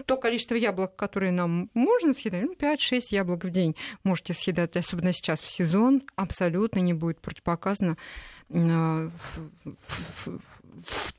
[0.06, 5.12] то количество яблок, которые нам можно съедать, ну, 5-6 яблок в день можете съедать, особенно
[5.12, 7.98] сейчас в сезон, абсолютно не будет противопоказано
[8.50, 9.12] в,
[9.66, 10.63] в, в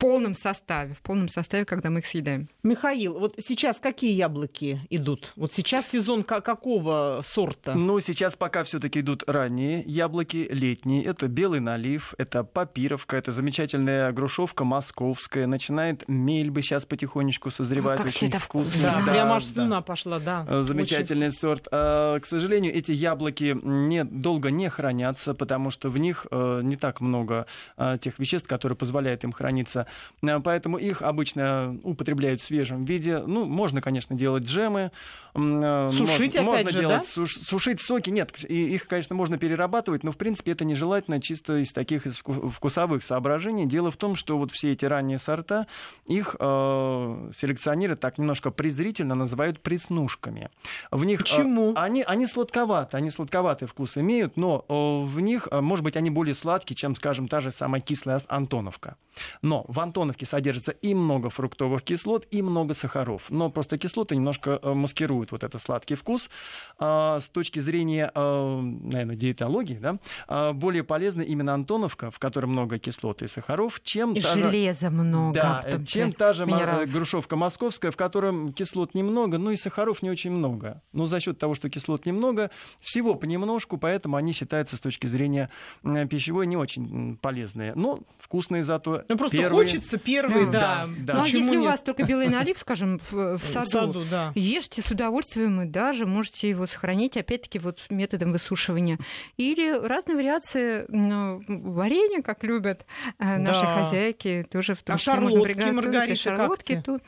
[0.05, 2.47] полном составе, в полном составе, когда мы их съедаем.
[2.61, 5.33] Михаил, вот сейчас какие яблоки идут?
[5.35, 7.73] Вот сейчас сезон какого сорта?
[7.73, 11.03] Ну, сейчас пока все-таки идут ранние яблоки, летние.
[11.03, 15.47] Это белый налив, это папировка, это замечательная грушевка московская.
[15.47, 17.97] Начинает мельбы сейчас потихонечку созревать.
[17.97, 18.81] как очень вкусно.
[18.83, 20.45] Да, да, прямо аж слюна пошла, да.
[20.47, 21.37] Э, замечательный очень...
[21.37, 21.67] сорт.
[21.71, 26.75] А, к сожалению, эти яблоки не, долго не хранятся, потому что в них э, не
[26.75, 29.87] так много а, тех веществ, которые позволяют им храниться хранится.
[30.23, 33.19] Э, поэтому их обычно употребляют в свежем виде.
[33.19, 34.91] Ну, можно, конечно, делать джемы.
[35.35, 37.03] Э, сушить можно, опять можно же, делать, да?
[37.03, 38.09] Суш, сушить соки.
[38.09, 43.03] Нет, их, конечно, можно перерабатывать, но, в принципе, это нежелательно чисто из таких из вкусовых
[43.03, 43.65] соображений.
[43.65, 45.67] Дело в том, что вот все эти ранние сорта,
[46.05, 50.49] их э, селекционеры так немножко презрительно называют преснушками.
[50.91, 51.71] В них, э, Почему?
[51.71, 55.97] Э, они, они сладковаты, они сладковатый вкус имеют, но э, в них, э, может быть,
[55.97, 58.95] они более сладкие, чем, скажем, та же самая кислая антоновка.
[59.41, 63.23] Но в Антоновке содержится и много фруктовых кислот, и много сахаров.
[63.29, 66.29] Но просто кислоты немножко э, маскируют вот этот сладкий вкус.
[66.77, 72.47] А, с точки зрения, э, наверное, диетологии, да, а, более полезна именно Антоновка, в которой
[72.47, 74.91] много кислот и сахаров, чем и та железа же...
[74.91, 75.33] много.
[75.33, 76.91] Да, чем та же минералов.
[76.91, 80.81] грушевка московская, в которой кислот немного, но и сахаров не очень много.
[80.93, 85.49] Но за счет того, что кислот немного, всего понемножку, поэтому они считаются с точки зрения
[85.83, 87.73] пищевой не очень полезные.
[87.75, 89.67] Но вкусные зато ну, просто первые.
[89.67, 90.59] хочется первый, да.
[90.59, 90.87] да.
[90.97, 91.13] да.
[91.15, 91.61] Ну, а если нет?
[91.61, 94.31] у вас только белый налив, скажем, в, в саду, в саду да.
[94.35, 98.97] ешьте с удовольствием и даже можете его сохранить, опять-таки, вот методом высушивания.
[99.37, 102.85] Или разные вариации ну, варенья, как любят
[103.19, 103.83] э, наши да.
[103.83, 106.19] хозяйки, тоже в том а числе можно приготовить.
[106.19, 106.81] Шарлотки.
[106.85, 106.99] То...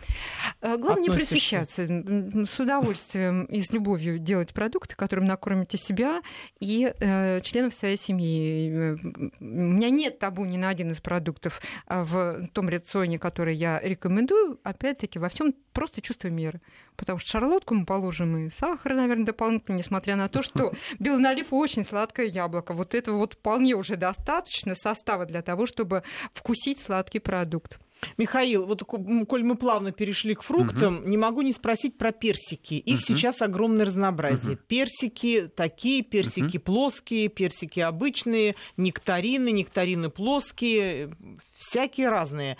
[0.62, 1.86] Э, главное не пресыщаться.
[1.86, 6.22] С удовольствием и с любовью делать продукты, которым накормите себя
[6.60, 8.98] и э, членов своей семьи.
[9.40, 13.80] У меня нет табу ни на один из продуктов а, в том рационе, который я
[13.80, 14.60] рекомендую.
[14.64, 16.62] Опять-таки, во всем просто чувство меры.
[16.96, 21.48] Потому что шарлотку мы положим и сахар, наверное, дополнительно, несмотря на то, что белый налив
[21.52, 22.74] очень сладкое яблоко.
[22.74, 27.80] Вот этого вот вполне уже достаточно состава для того, чтобы вкусить сладкий продукт.
[28.18, 31.08] Михаил, вот коль мы плавно перешли к фруктам, угу.
[31.08, 32.76] не могу не спросить про персики.
[32.76, 33.06] Их угу.
[33.06, 34.56] сейчас огромное разнообразие.
[34.56, 34.64] Угу.
[34.68, 36.66] Персики такие, персики угу.
[36.66, 41.16] плоские, персики обычные, нектарины, нектарины плоские,
[41.56, 42.58] всякие разные.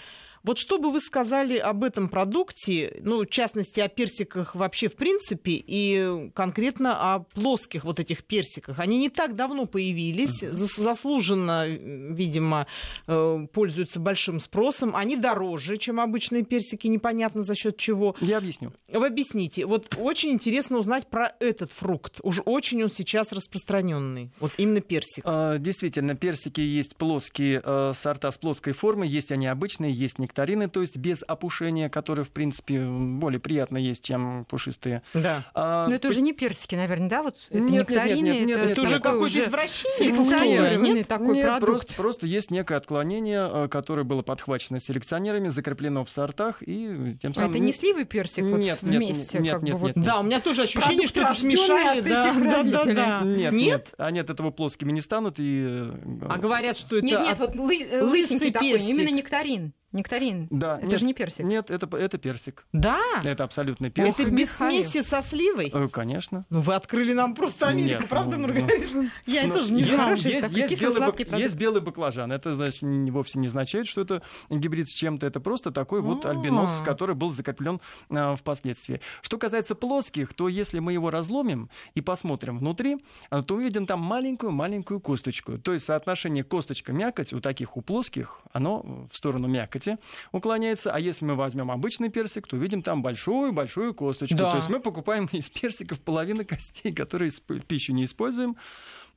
[0.48, 4.96] Вот что бы вы сказали об этом продукте, ну, в частности, о персиках вообще в
[4.96, 8.80] принципе, и конкретно о плоских вот этих персиках?
[8.80, 12.66] Они не так давно появились, заслуженно, видимо,
[13.08, 14.96] э, пользуются большим спросом.
[14.96, 18.16] Они дороже, чем обычные персики, непонятно за счет чего.
[18.22, 18.72] Я объясню.
[18.88, 19.66] Вы объясните.
[19.66, 22.22] Вот очень интересно узнать про этот фрукт.
[22.24, 24.32] Уж очень он сейчас распространенный.
[24.40, 25.26] Вот именно персик.
[25.26, 30.37] А, действительно, персики есть плоские э, сорта с плоской формой, есть они обычные, есть некоторые
[30.38, 35.02] нектарины, то есть без опушения, которые, в принципе, более приятно есть, чем пушистые.
[35.14, 35.44] Да.
[35.56, 36.12] А, Но это по...
[36.12, 37.24] уже не персики, наверное, да?
[37.24, 40.78] Вот это нет, нектарины, нет, нет, нет, это, это уже какое-то извращение.
[40.78, 41.72] Нет, такой нет продукт.
[41.72, 47.34] Просто, просто есть некое отклонение, э, которое было подхвачено селекционерами, закреплено в сортах, и тем
[47.34, 47.50] самым...
[47.50, 49.40] А это не сливы персик нет, вот вместе?
[49.40, 50.06] Нет, как нет, бы, нет, вот...
[50.06, 52.02] Да, у меня тоже ощущение, что это смешали.
[52.02, 53.22] Да, да, да, да.
[53.24, 55.40] Нет, нет, они от этого плоскими не станут.
[55.40, 55.66] И...
[55.68, 57.06] Э, а говорят, что это...
[57.06, 59.74] Нет, нет, вот лысенький такой, именно нектарин.
[59.94, 60.48] Нектарин.
[60.50, 60.78] Да.
[60.78, 61.46] Это нет, же не персик.
[61.46, 62.66] Нет, это, это персик.
[62.74, 63.00] Да?
[63.24, 64.28] Это абсолютно персик.
[64.28, 65.72] Это без смеси со сливой?
[65.74, 66.46] Э, конечно.
[66.50, 68.94] Ну, вы открыли нам просто Америку, нет, правда, ну, Маргарита?
[68.94, 70.18] Ну, Я ну, тоже не знаю.
[70.18, 72.34] Есть, есть, есть, белый, бак, есть белый баклажан.
[72.34, 75.26] Это значит, вовсе не означает, что это гибрид с чем-то.
[75.26, 76.32] Это просто такой вот а.
[76.32, 79.00] альбинос, который был закреплен а, впоследствии.
[79.22, 82.98] Что касается плоских, то если мы его разломим и посмотрим внутри,
[83.30, 85.58] а, то увидим там маленькую-маленькую косточку.
[85.58, 89.48] То есть соотношение косточка-мякоть у таких, у плоских, оно в сторону
[89.78, 89.98] мякоти
[90.32, 90.92] уклоняется.
[90.92, 94.38] А если мы возьмем обычный персик, то увидим там большую-большую косточку.
[94.38, 94.52] Да.
[94.52, 98.58] То есть мы покупаем из персиков половину костей, которые в пищу не используем.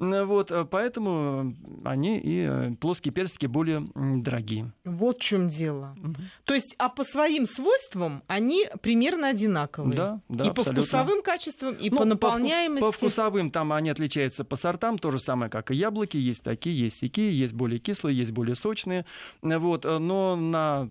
[0.00, 4.72] Вот, э, поэтому они и э, плоские персики более дорогие.
[4.84, 5.94] Вот в чем дело.
[6.02, 6.16] Угу.
[6.44, 9.94] То есть, а по своим свойствам они примерно одинаковые.
[9.94, 10.46] Да, да.
[10.46, 10.74] И абсолютно.
[10.74, 12.80] по вкусовым качествам, и ну, по наполняемости.
[12.80, 16.16] По, по вкусовым там они отличаются по сортам, то же самое, как и яблоки.
[16.16, 19.04] Есть такие, есть сякие, есть более кислые, есть более сочные.
[19.42, 20.88] Вот, э, но на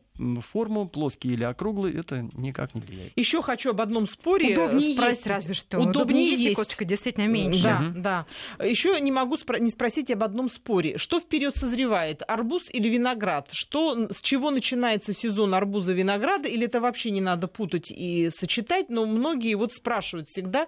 [0.52, 3.14] форму, плоские или округлые, это никак не влияет.
[3.16, 5.16] Еще хочу об одном споре Удобнее спросить.
[5.18, 5.78] есть, разве что.
[5.78, 7.64] Удобнее, Удобнее есть, косточка действительно меньше.
[7.64, 8.00] Да, угу.
[8.00, 8.26] да.
[8.64, 10.98] Еще не могу спро- не спросить об одном споре.
[10.98, 13.50] Что вперед созревает, арбуз или виноград?
[13.52, 16.48] Что, с чего начинается сезон арбуза винограда?
[16.48, 18.90] Или это вообще не надо путать и сочетать?
[18.90, 20.68] Но многие вот спрашивают всегда,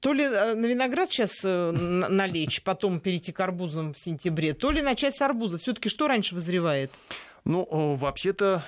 [0.00, 4.70] то ли э, на виноград сейчас э, налечь, потом перейти к арбузам в сентябре, то
[4.70, 5.58] ли начать с арбуза.
[5.58, 6.90] Все-таки что раньше вызревает?
[7.44, 8.64] Ну, вообще-то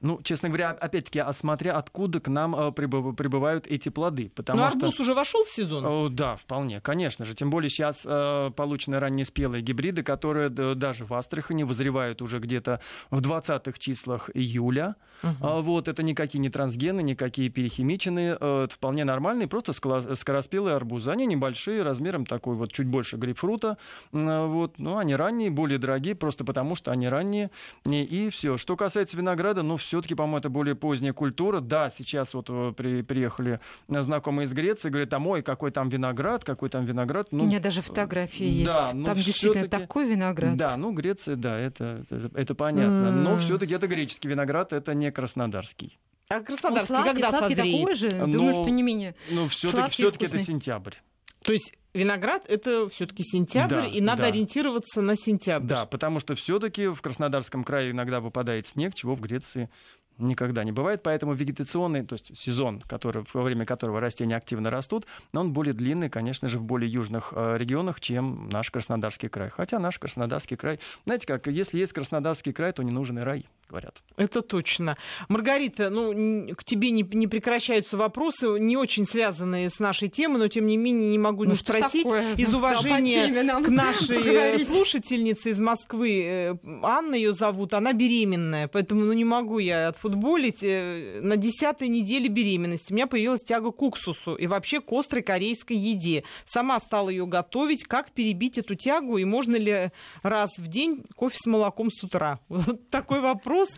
[0.00, 4.30] ну, честно говоря, опять-таки, а смотря откуда к нам э, прибывают эти плоды.
[4.34, 5.02] Потому Но арбуз что...
[5.02, 5.84] уже вошел в сезон?
[5.86, 7.34] О, да, вполне, конечно же.
[7.34, 12.38] Тем более сейчас э, получены ранние спелые гибриды, которые э, даже в Астрахани вызревают уже
[12.38, 12.80] где-то
[13.10, 14.96] в 20-х числах июля.
[15.22, 15.32] Угу.
[15.40, 21.10] А, вот, это никакие не трансгены, никакие перехимиченные, э, это вполне нормальные, просто скороспелые арбузы.
[21.10, 23.78] Они небольшие, размером такой вот чуть больше грейпфрута.
[24.12, 27.50] Э, вот, но они ранние, более дорогие, просто потому что они ранние.
[27.84, 28.56] И все.
[28.58, 31.60] Что касается винограда, ну, все-таки, по-моему, это более поздняя культура.
[31.60, 36.44] Да, сейчас вот э, при, приехали знакомые из Греции, говорят, а мой, какой там виноград,
[36.44, 37.28] какой там виноград.
[37.30, 38.94] Ну, У меня даже фотографии да, есть.
[38.94, 40.56] Ну, там действительно такой виноград.
[40.56, 43.08] Да, ну Греция, да, это, это, это понятно.
[43.08, 43.22] Mm.
[43.22, 45.98] Но все-таки это греческий виноград, это не краснодарский.
[46.28, 47.80] А краснодарский сладкий, когда сладкий созреет?
[47.80, 48.10] такой же?
[48.10, 49.14] Но, Думаю, что не менее.
[49.30, 50.96] Ну, все-таки, все-таки это сентябрь.
[51.42, 54.28] То есть виноград это все-таки сентябрь, да, и надо да.
[54.28, 55.66] ориентироваться на сентябрь.
[55.66, 59.70] Да, потому что все-таки в Краснодарском крае иногда выпадает снег, чего в Греции
[60.18, 65.06] никогда не бывает, поэтому вегетационный, то есть сезон, который, во время которого растения активно растут,
[65.34, 69.50] он более длинный, конечно же, в более южных э, регионах, чем наш Краснодарский край.
[69.50, 73.46] Хотя наш Краснодарский край, знаете как, если есть Краснодарский край, то не нужен и рай,
[73.68, 73.96] говорят.
[74.16, 74.96] Это точно.
[75.28, 80.48] Маргарита, ну, к тебе не, не прекращаются вопросы, не очень связанные с нашей темой, но
[80.48, 83.28] тем не менее не могу ну, не спросить из уважения
[83.62, 86.22] к нашей слушательнице из Москвы.
[86.24, 91.36] Э, Анна ее зовут, она беременная, поэтому ну, не могу я от футболить э, на
[91.36, 92.92] десятой неделе беременности.
[92.92, 96.24] У меня появилась тяга к уксусу и вообще к острой корейской еде.
[96.46, 97.84] Сама стала ее готовить.
[97.84, 99.90] Как перебить эту тягу и можно ли
[100.22, 102.40] раз в день кофе с молоком с утра?
[102.48, 103.68] Вот такой вопрос.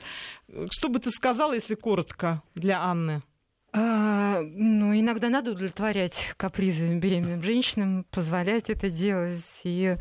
[0.71, 3.23] Что бы ты сказала, если коротко, для Анны?
[3.73, 9.97] А, ну, иногда надо удовлетворять капризы беременным женщинам, позволять это делать и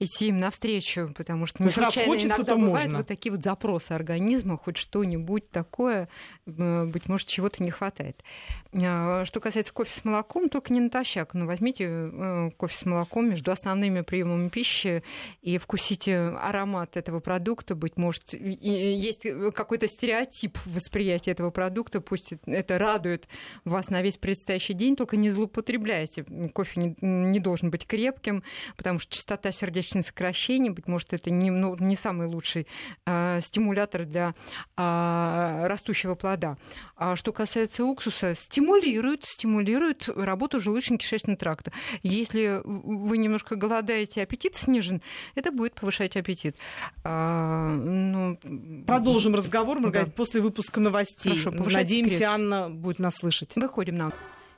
[0.00, 2.98] идти им навстречу, потому что не случайно хочется, иногда бывают можно.
[2.98, 6.08] вот такие вот запросы организма, хоть что-нибудь такое,
[6.46, 8.24] быть может, чего-то не хватает.
[8.72, 11.34] А, что касается кофе с молоком, только не натощак.
[11.34, 15.04] Ну, возьмите э, кофе с молоком между основными приемами пищи
[15.42, 17.76] и вкусите аромат этого продукта.
[17.76, 23.28] Быть может, есть какой-то стереотип восприятия этого продукта, пусть это радует радует
[23.64, 26.24] вас на весь предстоящий день, только не злоупотребляйте.
[26.54, 28.42] Кофе не, не должен быть крепким,
[28.76, 32.66] потому что частота сердечных сокращений, быть может, это не, ну, не самый лучший
[33.06, 34.34] э, стимулятор для
[34.76, 36.56] э, растущего плода.
[36.96, 41.72] А что касается уксуса, стимулирует, стимулирует работу желудочно-кишечного тракта.
[42.02, 45.02] Если вы немножко голодаете, аппетит снижен,
[45.34, 46.56] это будет повышать аппетит.
[47.04, 48.38] А, ну,
[48.86, 50.16] Продолжим разговор, Маргарита, да.
[50.16, 51.38] после выпуска новостей.
[51.38, 51.50] Хорошо,
[51.82, 52.32] Надеемся, скрепс.
[52.32, 53.54] Анна будет нас слышать.
[53.56, 54.12] Выходим на...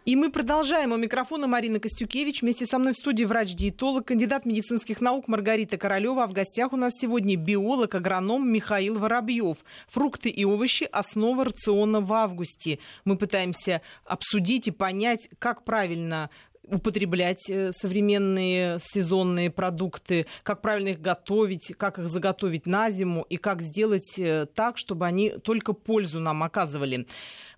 [0.04, 0.92] И мы продолжаем.
[0.92, 2.42] У микрофона Марина Костюкевич.
[2.42, 6.24] Вместе со мной в студии врач-диетолог, кандидат медицинских наук Маргарита Королева.
[6.24, 9.56] А в гостях у нас сегодня биолог, агроном Михаил Воробьев.
[9.88, 12.80] Фрукты и овощи– основа рациона в августе.
[13.06, 16.28] Мы пытаемся обсудить и понять, как правильно
[16.66, 23.36] употреблять э, современные сезонные продукты, как правильно их готовить, как их заготовить на зиму и
[23.36, 27.06] как сделать э, так, чтобы они только пользу нам оказывали.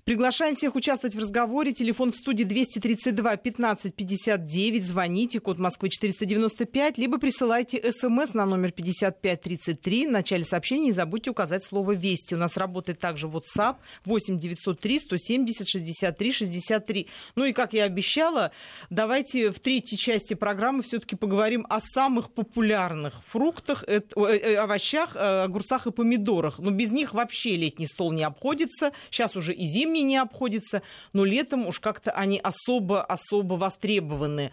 [0.06, 1.72] Приглашаем всех участвовать в разговоре.
[1.72, 4.84] Телефон в студии 232 15 59.
[4.84, 10.06] Звоните, код Москвы 495, либо присылайте смс на номер 5533.
[10.06, 12.34] В начале сообщения не забудьте указать слово «Вести».
[12.34, 17.08] У нас работает также WhatsApp 8 903 170 63 63.
[17.34, 18.52] Ну и, как я обещала,
[18.90, 25.42] давайте в третьей части программы все-таки поговорим о самых популярных фруктах, э, э, овощах, э,
[25.42, 26.60] огурцах и помидорах.
[26.60, 28.92] Но без них вообще летний стол не обходится.
[29.10, 30.82] Сейчас уже и зимний зимней не обходится,
[31.12, 34.52] но летом уж как-то они особо-особо востребованы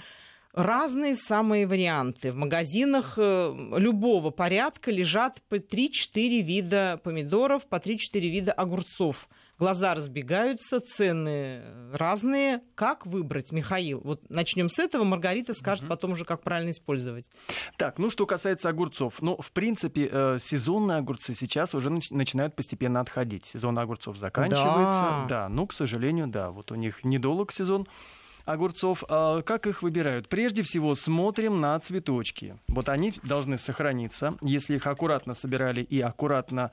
[0.53, 2.31] разные самые варианты.
[2.31, 9.27] В магазинах э, любого порядка лежат по 3-4 вида помидоров, по 3-4 вида огурцов.
[9.59, 11.61] Глаза разбегаются, цены
[11.93, 12.61] разные.
[12.75, 14.01] Как выбрать, Михаил?
[14.03, 15.03] Вот начнем с этого.
[15.03, 15.89] Маргарита скажет угу.
[15.89, 17.29] потом уже, как правильно использовать.
[17.77, 19.21] Так, ну что касается огурцов.
[19.21, 23.45] Ну, в принципе, э, сезонные огурцы сейчас уже начинают постепенно отходить.
[23.45, 25.01] Сезон огурцов заканчивается.
[25.01, 26.51] Да, да ну, к сожалению, да.
[26.51, 27.87] Вот у них недолг сезон
[28.45, 29.03] огурцов.
[29.09, 30.29] А как их выбирают?
[30.29, 32.57] Прежде всего смотрим на цветочки.
[32.67, 34.37] Вот они должны сохраниться.
[34.41, 36.71] Если их аккуратно собирали и аккуратно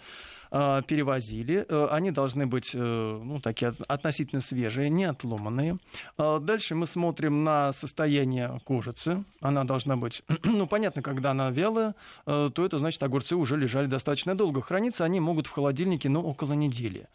[0.50, 5.78] э, перевозили, э, они должны быть э, ну, такие относительно свежие, не отломанные.
[6.18, 9.24] Э, дальше мы смотрим на состояние кожицы.
[9.40, 11.94] Она должна быть, ну, понятно, когда она вялая,
[12.26, 14.60] э, то это значит, огурцы уже лежали достаточно долго.
[14.60, 17.08] Храниться они могут в холодильнике, но около недели.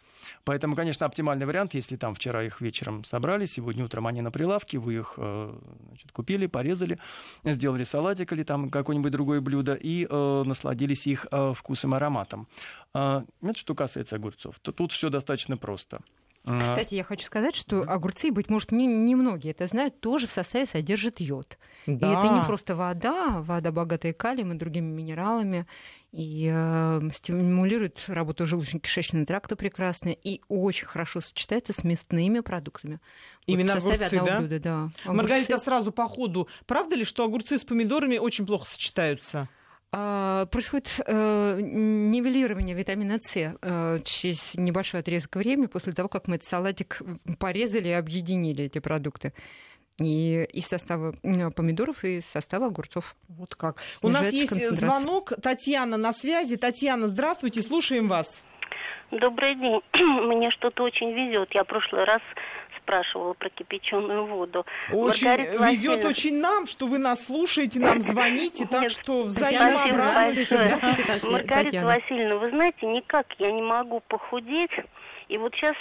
[0.44, 4.78] Поэтому, конечно, оптимальный вариант, если там вчера их вечером собрали, сегодня утром они на прилавке,
[4.78, 5.58] вы их э,
[5.88, 7.00] значит, купили, порезали,
[7.44, 12.48] сделали салатик или там какое-нибудь другое блюдо и э, насладились их э, вкусом, ароматом.
[12.94, 14.60] Э, это что касается огурцов.
[14.60, 16.02] То тут все достаточно просто.
[16.48, 16.60] А.
[16.60, 20.32] Кстати, я хочу сказать, что огурцы, быть может, не, не многие это знают, тоже в
[20.32, 21.58] составе содержат йод.
[21.88, 22.08] Да.
[22.08, 25.66] И это не просто вода, вода богатая калием и другими минералами,
[26.16, 33.02] и э, стимулирует работу желудочно-кишечного тракта прекрасно, и очень хорошо сочетается с мясными продуктами.
[33.46, 34.40] Именно вот в составе огурцы, да?
[34.40, 34.84] Блюда, да.
[35.04, 35.12] Огурцы.
[35.12, 36.48] Маргарита, сразу по ходу.
[36.66, 39.50] Правда ли, что огурцы с помидорами очень плохо сочетаются?
[39.92, 46.38] А, происходит э, нивелирование витамина С э, через небольшой отрезок времени после того, как мы
[46.38, 47.02] этот салатик
[47.40, 49.34] порезали и объединили эти продукты.
[50.02, 51.14] И из состава
[51.56, 53.16] помидоров, и из состава огурцов.
[53.30, 53.78] Вот как.
[54.02, 55.32] У нас есть звонок.
[55.42, 56.58] Татьяна на связи.
[56.58, 58.42] Татьяна, здравствуйте, слушаем вас.
[59.12, 59.82] Добрый день.
[59.94, 61.54] Мне что-то очень везет.
[61.54, 62.22] Я в прошлый раз
[62.82, 64.66] спрашивала про кипяченую воду.
[64.92, 65.30] Очень
[65.66, 70.52] везет очень нам, что вы нас слушаете, нам звоните, так что взаимообразность.
[71.24, 74.72] Маргарита Васильевна, вы знаете, никак я не могу похудеть.
[75.30, 75.76] И вот сейчас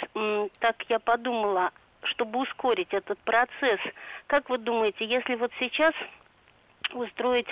[0.59, 1.71] так я подумала,
[2.05, 3.79] чтобы ускорить этот процесс.
[4.27, 5.93] Как вы думаете, если вот сейчас
[6.93, 7.47] устроить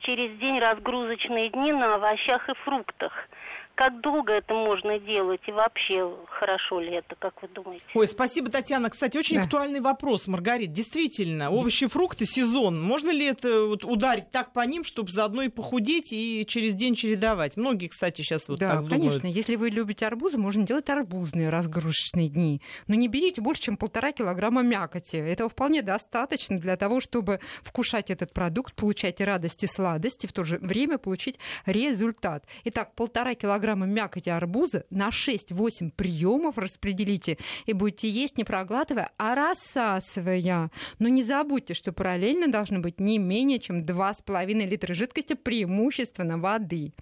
[0.00, 3.28] через день разгрузочные дни на овощах и фруктах–
[3.80, 7.82] как долго это можно делать и вообще хорошо ли это, как вы думаете?
[7.94, 8.90] Ой, спасибо, Татьяна.
[8.90, 9.44] Кстати, очень да.
[9.44, 10.74] актуальный вопрос, Маргарит.
[10.74, 12.78] Действительно, овощи, фрукты, сезон.
[12.78, 16.94] Можно ли это вот ударить так по ним, чтобы заодно и похудеть и через день
[16.94, 17.56] чередовать?
[17.56, 19.00] Многие, кстати, сейчас вот да, так думают.
[19.00, 19.26] конечно.
[19.28, 22.60] Если вы любите арбузы, можно делать арбузные разгрузочные дни.
[22.86, 25.16] Но не берите больше, чем полтора килограмма мякоти.
[25.16, 30.34] Этого вполне достаточно для того, чтобы вкушать этот продукт, получать радость и сладость, и в
[30.34, 32.44] то же время получить результат.
[32.64, 39.10] Итак, полтора килограмма килограмма мякоти арбуза на 6-8 приемов распределите и будете есть не проглатывая,
[39.18, 40.70] а рассасывая.
[40.98, 46.92] Но не забудьте, что параллельно должно быть не менее чем 2,5 литра жидкости, преимущественно воды.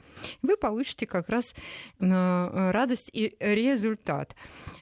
[0.42, 1.54] Вы получите как раз
[2.00, 4.34] э, радость и результат.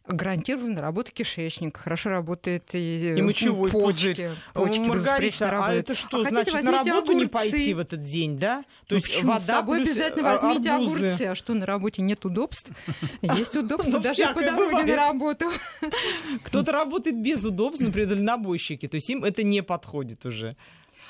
[0.07, 4.31] Гарантированно работа кишечника, хорошо работает и, и мочевой почки, пузырь.
[4.55, 7.15] почки Маргарита, а это что, а значит, на работу огурцы.
[7.15, 8.65] не пойти в этот день, да?
[8.87, 11.07] То ну, есть вода С собой плюс обязательно возьмите арбузы.
[11.07, 11.23] огурцы.
[11.23, 12.73] А что, на работе нет удобств?
[13.23, 15.47] Есть удобства даже по дороге на работу.
[16.45, 18.89] Кто-то работает без удобств, например, дальнобойщики.
[18.89, 20.57] То есть им это не подходит уже.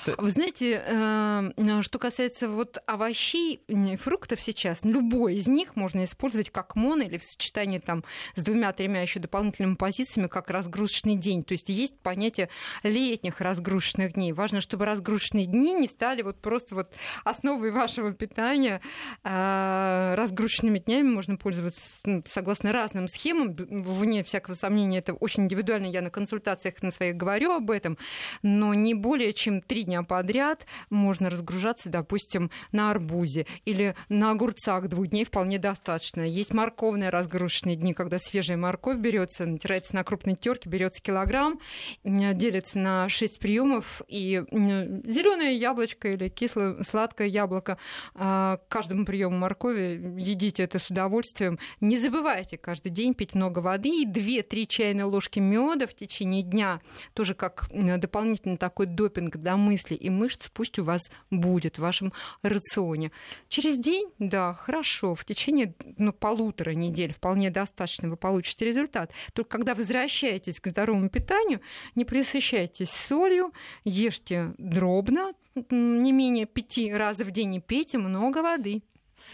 [0.05, 3.61] Вы знаете, э, что касается вот овощей
[3.99, 8.03] фруктов сейчас, любой из них можно использовать как моно или в сочетании там
[8.35, 11.43] с двумя-тремя еще дополнительными позициями, как разгрузочный день.
[11.43, 12.49] То есть есть понятие
[12.83, 14.31] летних разгрузочных дней.
[14.33, 16.93] Важно, чтобы разгрузочные дни не стали вот просто вот
[17.23, 18.81] основой вашего питания.
[19.23, 21.81] А разгрузочными днями можно пользоваться
[22.27, 23.55] согласно разным схемам.
[23.55, 25.87] Вне всякого сомнения, это очень индивидуально.
[25.87, 27.97] Я на консультациях на своих говорю об этом.
[28.41, 34.87] Но не более чем три дня подряд можно разгружаться, допустим, на арбузе или на огурцах
[34.87, 36.21] двух дней вполне достаточно.
[36.21, 41.59] Есть морковные разгрузочные дни, когда свежая морковь берется, натирается на крупной терке, берется килограмм,
[42.03, 47.77] делится на 6 приемов, и зеленое яблочко или кислое сладкое яблоко
[48.13, 51.59] а, каждому приему моркови едите это с удовольствием.
[51.79, 56.81] Не забывайте каждый день пить много воды и 2-3 чайные ложки меда в течение дня,
[57.13, 61.81] тоже как дополнительный такой допинг для мысли мысли и мышц пусть у вас будет в
[61.81, 62.11] вашем
[62.41, 63.11] рационе.
[63.47, 69.11] Через день, да, хорошо, в течение ну, полутора недель вполне достаточно вы получите результат.
[69.33, 71.61] Только когда возвращаетесь к здоровому питанию,
[71.95, 73.53] не присыщайтесь солью,
[73.83, 75.33] ешьте дробно,
[75.69, 78.81] не менее пяти раз в день и пейте много воды.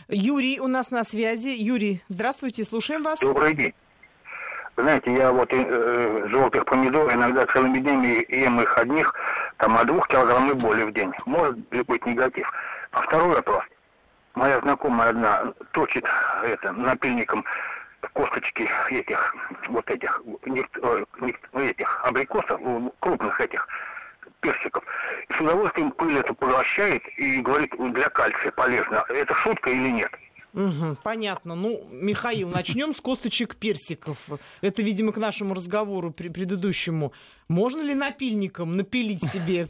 [0.09, 1.55] Юрий у нас на связи.
[1.57, 3.19] Юрий, здравствуйте, слушаем вас.
[3.19, 3.73] Добрый день.
[4.75, 9.13] Знаете, я вот э, желтых помидор иногда целыми днями ем их одних,
[9.57, 11.11] там от двух килограмм и более в день.
[11.25, 12.51] Может быть негатив?
[12.91, 13.63] А второй вопрос.
[14.35, 16.05] Моя знакомая одна точит
[16.43, 17.45] это напильником
[18.13, 19.35] косточки этих,
[19.69, 20.21] вот этих,
[20.81, 21.05] э,
[21.53, 22.59] этих абрикосов,
[22.99, 23.67] крупных этих
[24.41, 24.83] персиков.
[25.35, 29.05] С удовольствием пыль эту поглощает и говорит, для кальция полезно.
[29.09, 30.11] Это шутка или нет?
[30.53, 31.55] Угу, понятно.
[31.55, 34.17] Ну, Михаил, начнем с косточек персиков.
[34.61, 37.13] Это, видимо, к нашему разговору предыдущему.
[37.53, 39.67] Можно ли напильником напилить себе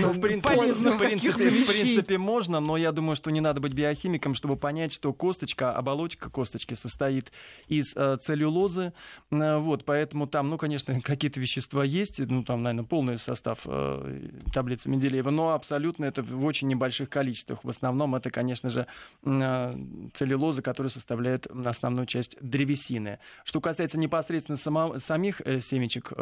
[0.00, 4.56] ну, в принципе, в принципе, можно, но я думаю, что не надо быть биохимиком, чтобы
[4.56, 7.30] понять, что косточка, оболочка косточки состоит
[7.68, 8.94] из э, целлюлозы.
[9.30, 14.30] Э, вот, поэтому там, ну, конечно, какие-то вещества есть, ну, там, наверное, полный состав э,
[14.54, 17.62] таблицы Менделеева, но абсолютно это в очень небольших количествах.
[17.62, 18.86] В основном это, конечно же,
[19.22, 23.18] целлюлоза, которая составляет основную часть древесины.
[23.44, 26.12] Что касается непосредственно само, самих семечек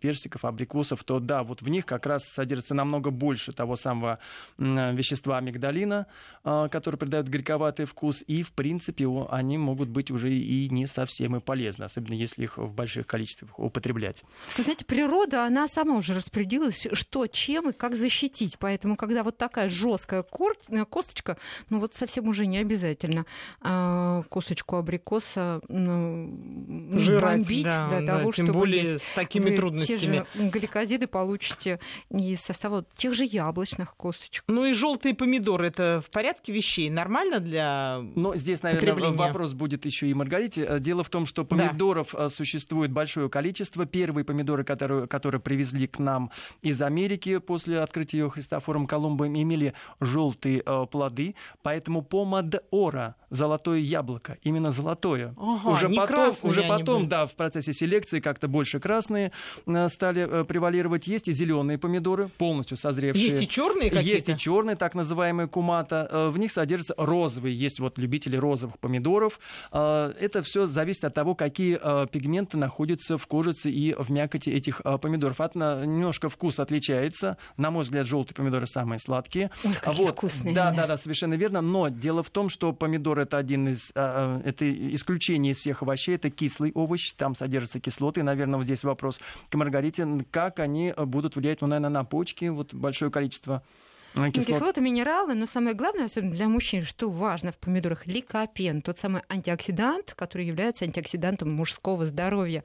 [0.00, 4.18] персиков, абрикосов, то да, вот в них как раз содержится намного больше того самого
[4.58, 6.06] вещества амигдалина,
[6.44, 11.36] а, который придает горьковатый вкус, и, в принципе, они могут быть уже и не совсем
[11.36, 14.24] и полезны, особенно если их в больших количествах употреблять.
[14.56, 19.36] Вы знаете, природа, она сама уже распорядилась, что, чем и как защитить, поэтому, когда вот
[19.36, 21.36] такая жесткая э, косточка,
[21.70, 23.26] ну вот совсем уже не обязательно
[23.60, 29.04] а, косточку абрикоса ну, Жрать, бомбить да, для да, того, тем чтобы более есть.
[29.04, 34.44] с такими трудностями гликозиды получите из состава тех же яблочных косточек.
[34.48, 36.90] Ну и желтые помидоры это в порядке вещей?
[36.90, 40.64] Нормально для Ну, здесь, наверное, вопрос будет еще и Маргарите.
[40.68, 42.26] Э, дело в том, что помидоров да.
[42.26, 43.86] Э, существует большое количество.
[43.86, 46.30] Первые помидоры, которые, которые привезли к нам
[46.62, 51.34] из Америки после открытия ее Христофором Колумбом, имели желтые э, плоды.
[51.62, 55.34] Поэтому помадора, золотое яблоко, именно золотое.
[55.36, 59.32] Ага, уже потом, уже потом да, в процессе селекции как-то больше красные
[59.88, 61.06] стали стали э, превалировать.
[61.06, 63.24] Есть и зеленые помидоры, полностью созревшие.
[63.30, 64.16] Есть и черные какие-то?
[64.16, 66.08] Есть и черные, так называемые кумата.
[66.10, 67.54] Э, в них содержатся розовые.
[67.54, 69.38] Есть вот любители розовых помидоров.
[69.72, 71.76] Э, это все зависит от того, какие
[72.08, 75.40] пигменты находятся в кожице и в мякоти этих помидоров.
[75.40, 77.36] От, немножко вкус отличается.
[77.56, 79.50] На мой взгляд, желтые помидоры самые сладкие.
[79.64, 80.10] Ой, вот.
[80.10, 80.54] вкусные.
[80.54, 81.60] Да, да, да, совершенно верно.
[81.60, 86.14] Но дело в том, что помидор это один из это исключение из всех овощей.
[86.14, 87.12] Это кислый овощ.
[87.14, 88.22] Там содержатся кислоты.
[88.22, 92.46] Наверное, вот здесь вопрос к Маргарите как они э, будут влиять, ну, наверное, на почки,
[92.46, 93.62] вот большое количество
[94.14, 94.46] э, Кислот.
[94.46, 99.22] Кислоты, минералы, но самое главное, особенно для мужчин, что важно в помидорах, ликопен, тот самый
[99.28, 102.64] антиоксидант, который является антиоксидантом мужского здоровья.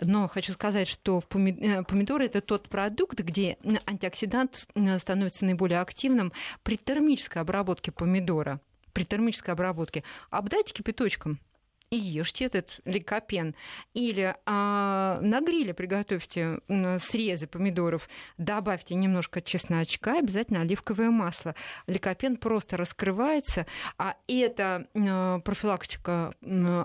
[0.00, 4.66] Но хочу сказать, что в э, помидоры это тот продукт, где антиоксидант
[4.98, 6.32] становится наиболее активным
[6.62, 8.60] при термической обработке помидора
[8.92, 11.38] при термической обработке, обдайте кипяточком
[11.90, 13.54] и ешьте этот ликопен.
[13.94, 16.60] Или а, на гриле приготовьте
[17.00, 21.54] срезы помидоров, добавьте немножко чесночка, обязательно оливковое масло.
[21.88, 23.66] Ликопен просто раскрывается,
[23.98, 24.86] а это
[25.44, 26.32] профилактика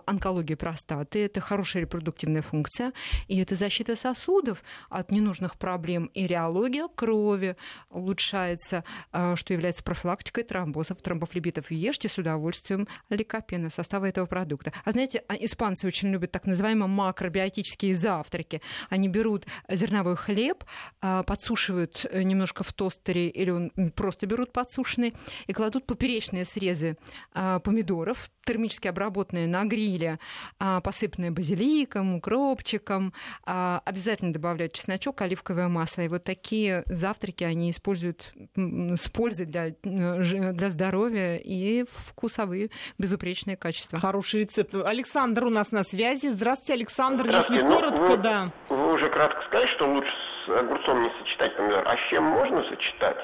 [0.06, 2.92] онкологии простаты, это хорошая репродуктивная функция,
[3.28, 6.06] и это защита сосудов от ненужных проблем.
[6.16, 7.58] И реология крови
[7.90, 11.70] улучшается, а, что является профилактикой тромбозов, тромбофлебитов.
[11.70, 14.74] Ешьте с удовольствием ликопена, состава этого продукта.
[14.84, 18.62] А знаете, а, испанцы очень любят так называемые макробиотические завтраки.
[18.90, 20.64] Они берут зерновой хлеб,
[21.02, 25.14] а, подсушивают э, немножко в тостере, или он просто берут подсушенный,
[25.48, 26.98] и кладут поперечные срезы
[27.34, 30.20] а, помидоров, термически обработанные на гриле,
[30.60, 33.12] посыпанные базиликом, укропчиком.
[33.44, 36.04] Обязательно добавляют чесночок, оливковое масло.
[36.04, 42.70] И вот такие завтраки они используют с пользой для, для здоровья и вкусовые
[43.00, 43.98] безупречные качества.
[43.98, 44.76] Хороший рецепт.
[44.86, 46.28] Александр у нас на связи.
[46.28, 47.26] Здравствуйте, Александр.
[47.26, 47.64] Здравствуйте.
[47.64, 48.52] Если ну, коротко, вы, да.
[48.70, 50.14] Вы уже кратко сказали, что лучше
[50.46, 51.88] с огурцом не сочетать помидор.
[51.88, 53.18] А с чем можно сочетать?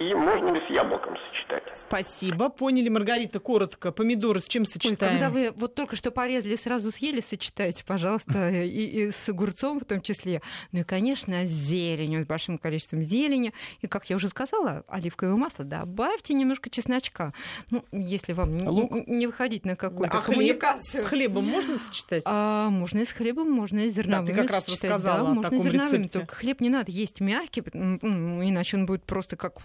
[0.00, 1.62] И можно ли с яблоком сочетать?
[1.78, 2.48] Спасибо.
[2.48, 3.92] Поняли, Маргарита, коротко.
[3.92, 5.14] Помидоры с чем сочетаем?
[5.14, 9.78] Ой, когда вы вот только что порезали, сразу съели, сочетайте, пожалуйста, и, и с огурцом
[9.78, 10.42] в том числе.
[10.72, 13.52] Ну и, конечно, с зеленью, с большим количеством зелени.
[13.82, 17.32] И, как я уже сказала, оливковое масло добавьте немножко чесночка.
[17.70, 19.06] Ну, если вам Лук.
[19.06, 20.90] не выходить на какую-то а коммуникацию.
[20.90, 22.22] Хлеб, с хлебом можно сочетать?
[22.26, 24.90] А, можно и с хлебом, можно и с зерновыми да, ты как раз сочетать.
[24.90, 25.96] рассказала да, о можно таком и зерновыми.
[25.98, 26.18] рецепте.
[26.18, 29.60] Только хлеб не надо есть мягкий, иначе он будет просто как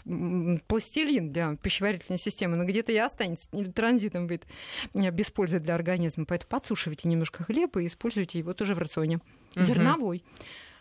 [0.68, 4.46] пластилин для пищеварительной системы, но где-то и останется, или транзитом будет
[4.94, 6.26] э, без пользы для организма.
[6.26, 9.20] Поэтому подсушивайте немножко хлеба и используйте его тоже в рационе.
[9.56, 9.64] Угу.
[9.64, 10.24] Зерновой.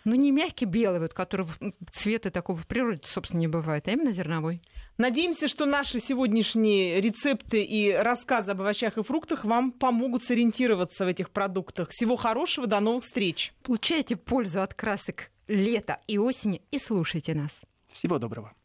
[0.04, 1.50] Но не мягкий белый, вот, которого
[1.92, 4.62] цвета такого в природе, собственно, не бывает, а именно зерновой.
[4.96, 11.08] Надеемся, что наши сегодняшние рецепты и рассказы об овощах и фруктах вам помогут сориентироваться в
[11.08, 11.90] этих продуктах.
[11.90, 13.52] Всего хорошего, до новых встреч.
[13.62, 17.60] Получайте пользу от красок лета и осени и слушайте нас.
[17.92, 18.52] Всего доброго.